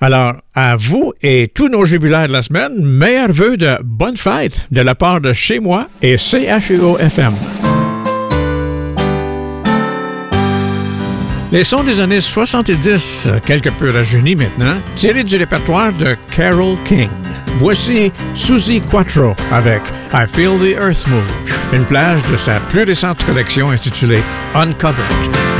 Alors, 0.00 0.34
à 0.54 0.76
vous 0.76 1.12
et 1.22 1.50
tous 1.52 1.68
nos 1.68 1.84
jubilaires 1.84 2.28
de 2.28 2.32
la 2.32 2.42
semaine, 2.42 2.84
meilleurs 2.84 3.32
vœux 3.32 3.56
de 3.56 3.76
bonne 3.82 4.16
fête 4.16 4.66
de 4.70 4.80
la 4.80 4.94
part 4.94 5.20
de 5.20 5.32
chez 5.32 5.58
moi 5.58 5.88
et 6.02 6.16
CHUO 6.16 6.98
FM. 6.98 7.32
Les 11.50 11.64
sons 11.64 11.82
des 11.82 11.98
années 11.98 12.20
70, 12.20 13.30
quelque 13.44 13.70
peu 13.70 13.90
rajeunis 13.90 14.36
maintenant, 14.36 14.76
tirés 14.94 15.24
du 15.24 15.36
répertoire 15.36 15.92
de 15.94 16.14
Carole 16.30 16.76
King. 16.84 17.08
Voici 17.58 18.12
Susie 18.34 18.80
Quattro 18.80 19.34
avec 19.50 19.82
I 20.12 20.26
Feel 20.32 20.58
the 20.58 20.78
Earth 20.78 21.08
Move, 21.08 21.24
une 21.72 21.86
plage 21.86 22.20
de 22.30 22.36
sa 22.36 22.60
plus 22.60 22.84
récente 22.84 23.24
collection 23.24 23.70
intitulée 23.70 24.22
Uncovered. 24.54 25.57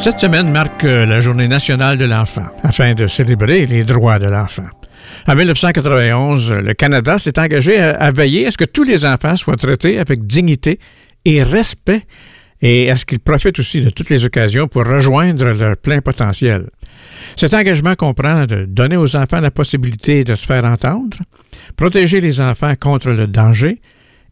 Cette 0.00 0.20
semaine 0.20 0.50
marque 0.50 0.84
euh, 0.84 1.04
la 1.04 1.18
Journée 1.18 1.48
nationale 1.48 1.98
de 1.98 2.04
l'enfant, 2.04 2.46
afin 2.62 2.94
de 2.94 3.08
célébrer 3.08 3.66
les 3.66 3.82
droits 3.82 4.20
de 4.20 4.28
l'enfant. 4.28 4.64
En 5.26 5.34
1991, 5.34 6.52
le 6.52 6.72
Canada 6.74 7.18
s'est 7.18 7.38
engagé 7.38 7.78
à, 7.78 8.10
veiller 8.12 8.46
à 8.46 8.50
ce 8.52 8.56
que 8.56 8.64
tous 8.64 8.84
les 8.84 9.04
enfants 9.04 9.34
soient 9.34 9.56
traités 9.56 9.98
avec 9.98 10.24
dignité 10.24 10.78
et 11.24 11.42
respect 11.42 12.02
et 12.62 12.90
à 12.90 12.96
ce 12.96 13.04
qu'ils 13.04 13.18
profitent 13.18 13.58
aussi 13.58 13.80
de 13.82 13.90
toutes 13.90 14.08
les 14.08 14.24
occasions 14.24 14.68
pour 14.68 14.86
rejoindre 14.86 15.46
leur 15.46 15.76
plein 15.76 16.00
potentiel. 16.00 16.70
Cet 17.36 17.52
engagement 17.52 17.96
comprend 17.96 18.46
de 18.46 18.66
donner 18.66 18.96
aux 18.96 19.16
enfants 19.16 19.40
la 19.40 19.50
possibilité 19.50 20.22
de 20.22 20.36
se 20.36 20.46
faire 20.46 20.64
entendre, 20.64 21.18
protéger 21.76 22.20
les 22.20 22.40
enfants 22.40 22.74
contre 22.80 23.10
le 23.10 23.26
danger 23.26 23.80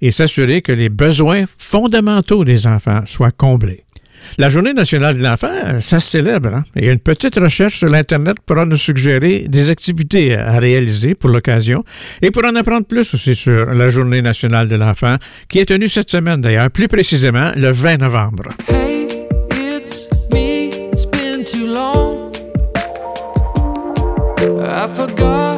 et 0.00 0.12
s'assurer 0.12 0.62
que 0.62 0.72
les 0.72 0.88
besoins 0.88 1.44
fondamentaux 1.58 2.44
des 2.44 2.66
enfants 2.66 3.02
soient 3.04 3.32
comblés. 3.32 3.85
La 4.38 4.48
Journée 4.48 4.72
nationale 4.72 5.16
de 5.16 5.22
l'enfant, 5.22 5.80
ça 5.80 5.98
se 5.98 6.10
célèbre. 6.10 6.54
Hein? 6.54 6.64
Et 6.76 6.90
une 6.90 6.98
petite 6.98 7.36
recherche 7.36 7.78
sur 7.78 7.88
l'Internet 7.88 8.36
pourra 8.44 8.64
nous 8.64 8.76
suggérer 8.76 9.46
des 9.48 9.70
activités 9.70 10.36
à 10.36 10.58
réaliser 10.58 11.14
pour 11.14 11.30
l'occasion. 11.30 11.84
Et 12.22 12.30
pour 12.30 12.44
en 12.44 12.54
apprendre 12.54 12.86
plus 12.86 13.14
aussi 13.14 13.34
sur 13.34 13.66
la 13.66 13.88
Journée 13.88 14.22
nationale 14.22 14.68
de 14.68 14.76
l'enfant, 14.76 15.16
qui 15.48 15.58
est 15.58 15.66
tenue 15.66 15.88
cette 15.88 16.10
semaine 16.10 16.40
d'ailleurs, 16.40 16.70
plus 16.70 16.88
précisément 16.88 17.52
le 17.56 17.70
20 17.72 17.98
novembre. 17.98 18.50
I 24.78 24.88
forgotten 24.88 25.55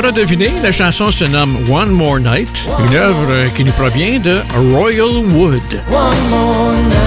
for 0.00 0.08
one. 0.08 0.12
Et 0.12 0.12
on 0.12 0.12
l'aura 0.12 0.12
deviné, 0.12 0.50
la 0.62 0.72
chanson 0.72 1.10
se 1.10 1.24
nomme 1.24 1.56
One 1.70 1.90
More 1.90 2.20
Night, 2.20 2.68
une 2.88 2.94
œuvre 2.94 3.52
qui 3.54 3.64
nous 3.64 3.72
provient 3.72 4.18
de 4.18 4.40
Royal 4.72 5.24
Wood. 5.26 5.62
One 5.90 6.30
more 6.30 6.74
night. 6.74 7.00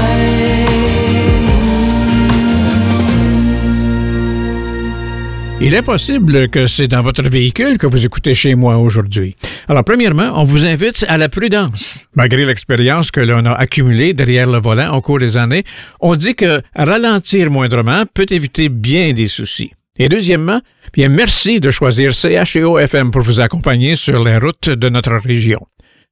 Il 5.65 5.73
est 5.73 5.81
possible 5.81 6.49
que 6.49 6.67
c'est 6.67 6.87
dans 6.87 7.01
votre 7.01 7.23
véhicule 7.23 7.77
que 7.77 7.87
vous 7.87 8.05
écoutez 8.05 8.33
chez 8.33 8.53
moi 8.53 8.77
aujourd'hui. 8.77 9.35
Alors, 9.69 9.85
premièrement, 9.85 10.33
on 10.35 10.43
vous 10.43 10.65
invite 10.65 11.05
à 11.07 11.17
la 11.17 11.29
prudence. 11.29 12.05
Malgré 12.15 12.45
l'expérience 12.45 13.11
que 13.11 13.21
l'on 13.21 13.45
a 13.45 13.53
accumulée 13.53 14.13
derrière 14.13 14.51
le 14.51 14.59
volant 14.59 14.93
au 14.93 14.99
cours 14.99 15.19
des 15.19 15.37
années, 15.37 15.63
on 16.01 16.17
dit 16.17 16.35
que 16.35 16.61
ralentir 16.75 17.49
moindrement 17.49 18.03
peut 18.13 18.25
éviter 18.29 18.67
bien 18.67 19.13
des 19.13 19.27
soucis. 19.27 19.71
Et 19.99 20.09
deuxièmement, 20.09 20.59
bien 20.91 21.07
merci 21.07 21.59
de 21.59 21.69
choisir 21.69 22.13
CHEO 22.13 22.79
FM 22.79 23.11
pour 23.11 23.21
vous 23.21 23.39
accompagner 23.39 23.95
sur 23.95 24.23
les 24.23 24.37
routes 24.37 24.69
de 24.69 24.89
notre 24.89 25.15
région. 25.17 25.59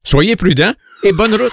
Soyez 0.04 0.36
prudents 0.36 0.72
et 1.02 1.12
bonne 1.12 1.34
route. 1.34 1.52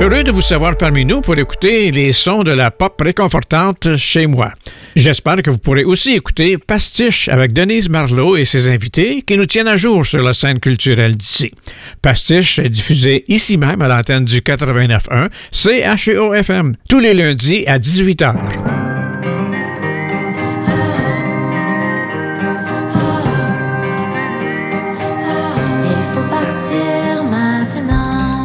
Heureux 0.00 0.24
de 0.24 0.32
vous 0.32 0.42
savoir 0.42 0.76
parmi 0.76 1.04
nous 1.04 1.20
pour 1.20 1.38
écouter 1.38 1.90
les 1.90 2.12
sons 2.12 2.42
de 2.42 2.52
la 2.52 2.70
pop 2.70 3.00
réconfortante 3.00 3.96
chez 3.96 4.26
moi. 4.26 4.52
J'espère 4.94 5.42
que 5.42 5.50
vous 5.50 5.58
pourrez 5.58 5.84
aussi 5.84 6.14
écouter 6.14 6.58
Pastiche 6.58 7.28
avec 7.28 7.52
Denise 7.52 7.88
Marlowe 7.88 8.36
et 8.36 8.44
ses 8.44 8.68
invités 8.68 9.22
qui 9.22 9.38
nous 9.38 9.46
tiennent 9.46 9.68
à 9.68 9.76
jour 9.76 10.04
sur 10.04 10.22
la 10.22 10.34
scène 10.34 10.60
culturelle 10.60 11.16
d'ici. 11.16 11.50
Pastiche 12.02 12.58
est 12.58 12.68
diffusé 12.68 13.24
ici 13.28 13.56
même 13.56 13.80
à 13.80 13.88
l'antenne 13.88 14.26
du 14.26 14.40
89.1 14.40 15.28
CHEO-FM 15.50 16.74
tous 16.88 17.00
les 17.00 17.14
lundis 17.14 17.66
à 17.66 17.78
18h. 17.78 18.34
Il 25.84 26.02
faut 26.12 26.28
partir 26.28 27.24
maintenant, 27.30 28.44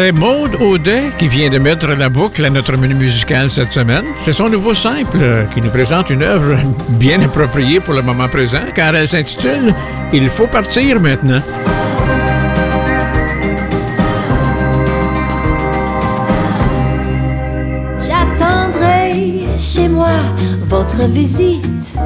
C'est 0.00 0.12
Maude 0.12 0.54
Audet 0.60 1.10
qui 1.18 1.26
vient 1.26 1.50
de 1.50 1.58
mettre 1.58 1.88
la 1.88 2.08
boucle 2.08 2.44
à 2.44 2.50
notre 2.50 2.76
menu 2.76 2.94
musical 2.94 3.50
cette 3.50 3.72
semaine. 3.72 4.04
C'est 4.20 4.32
son 4.32 4.48
nouveau 4.48 4.72
simple 4.72 5.18
euh, 5.20 5.44
qui 5.46 5.60
nous 5.60 5.70
présente 5.70 6.08
une 6.10 6.22
œuvre 6.22 6.56
bien 6.90 7.20
appropriée 7.20 7.80
pour 7.80 7.94
le 7.94 8.02
moment 8.02 8.28
présent 8.28 8.62
car 8.72 8.94
elle 8.94 9.08
s'intitule 9.08 9.74
Il 10.12 10.28
faut 10.28 10.46
partir 10.46 11.00
maintenant. 11.00 11.42
J'attendrai 17.98 19.48
chez 19.58 19.88
moi 19.88 20.14
votre 20.68 21.08
visite. 21.08 21.96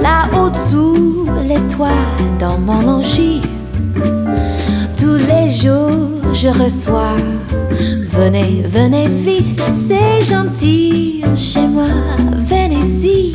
Là-haut 0.00 0.52
sous 0.70 1.26
les 1.42 1.60
toits 1.74 2.04
dans 2.38 2.56
mon 2.56 2.98
logis. 2.98 3.42
Tous 4.96 5.16
les 5.16 5.50
jours 5.50 5.87
je 6.40 6.48
reçois. 6.48 7.16
Venez, 8.12 8.62
venez 8.64 9.08
vite, 9.08 9.60
c'est 9.72 10.24
gentil 10.24 11.22
chez 11.36 11.66
moi, 11.66 11.88
venez-y. 12.46 13.32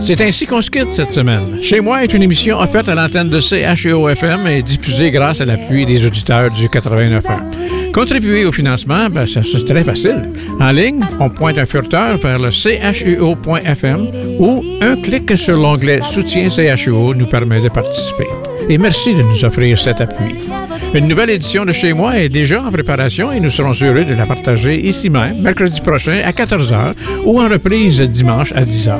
C'est 0.00 0.20
ainsi 0.20 0.46
qu'on 0.46 0.60
se 0.60 0.70
quitte 0.70 0.94
cette 0.94 1.12
semaine. 1.12 1.62
Chez 1.62 1.80
moi 1.80 2.02
est 2.02 2.12
une 2.12 2.22
émission 2.22 2.58
offerte 2.58 2.88
à 2.88 2.94
l'antenne 2.94 3.28
de 3.28 3.38
CHEO-FM 3.38 4.46
et 4.48 4.62
diffusée 4.62 5.10
grâce 5.12 5.40
à 5.40 5.44
l'appui 5.44 5.86
des 5.86 6.04
auditeurs 6.04 6.50
du 6.50 6.68
89 6.68 7.24
ans. 7.26 7.50
Contribuer 7.92 8.44
au 8.44 8.52
financement, 8.52 9.08
ben, 9.10 9.26
c'est 9.26 9.64
très 9.64 9.84
facile. 9.84 10.22
En 10.58 10.70
ligne, 10.70 11.04
on 11.20 11.30
pointe 11.30 11.58
un 11.58 11.66
furteur 11.66 12.16
vers 12.16 12.38
le 12.40 12.50
chuo.fm 12.50 14.06
ou 14.40 14.64
un 14.80 14.96
clic 14.96 15.36
sur 15.36 15.56
l'onglet 15.56 16.00
Soutien 16.02 16.48
CHUO 16.48 17.14
nous 17.14 17.26
permet 17.26 17.60
de 17.60 17.68
participer. 17.68 18.26
Et 18.68 18.76
merci 18.76 19.14
de 19.14 19.22
nous 19.22 19.44
offrir 19.44 19.78
cet 19.78 20.00
appui. 20.00 20.34
Une 20.94 21.06
nouvelle 21.06 21.30
édition 21.30 21.66
de 21.66 21.72
Chez 21.72 21.92
moi 21.92 22.18
est 22.18 22.30
déjà 22.30 22.62
en 22.62 22.70
préparation 22.70 23.30
et 23.30 23.40
nous 23.40 23.50
serons 23.50 23.72
heureux 23.82 24.04
de 24.04 24.14
la 24.14 24.24
partager 24.24 24.88
ici 24.88 25.10
même, 25.10 25.40
mercredi 25.40 25.80
prochain 25.82 26.22
à 26.24 26.32
14h 26.32 26.94
ou 27.24 27.40
en 27.40 27.48
reprise 27.48 28.00
dimanche 28.00 28.52
à 28.52 28.64
10h. 28.64 28.98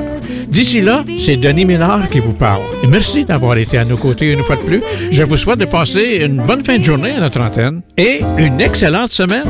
D'ici 0.49 0.83
là, 0.83 1.05
c'est 1.19 1.37
Denis 1.37 1.65
Millard 1.65 2.09
qui 2.11 2.21
vous 2.21 2.35
parle. 2.35 2.63
Merci 2.87 3.25
d'avoir 3.25 3.57
été 3.57 3.79
à 3.79 3.85
nos 3.85 3.97
côtés 3.97 4.33
une 4.33 4.43
fois 4.43 4.57
de 4.57 4.63
plus. 4.63 4.83
Je 5.11 5.25
vous 5.25 5.37
souhaite 5.37 5.59
de 5.59 5.65
passer 5.65 6.21
une 6.23 6.37
bonne 6.37 6.63
fin 6.63 6.79
de 6.79 6.85
journée 6.85 7.13
à 7.13 7.21
notre 7.21 7.41
antenne 7.41 7.81
et 7.97 8.21
une 8.37 8.61
excellente 8.61 9.13
semaine. 9.13 9.47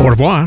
Au 0.00 0.06
revoir. 0.06 0.46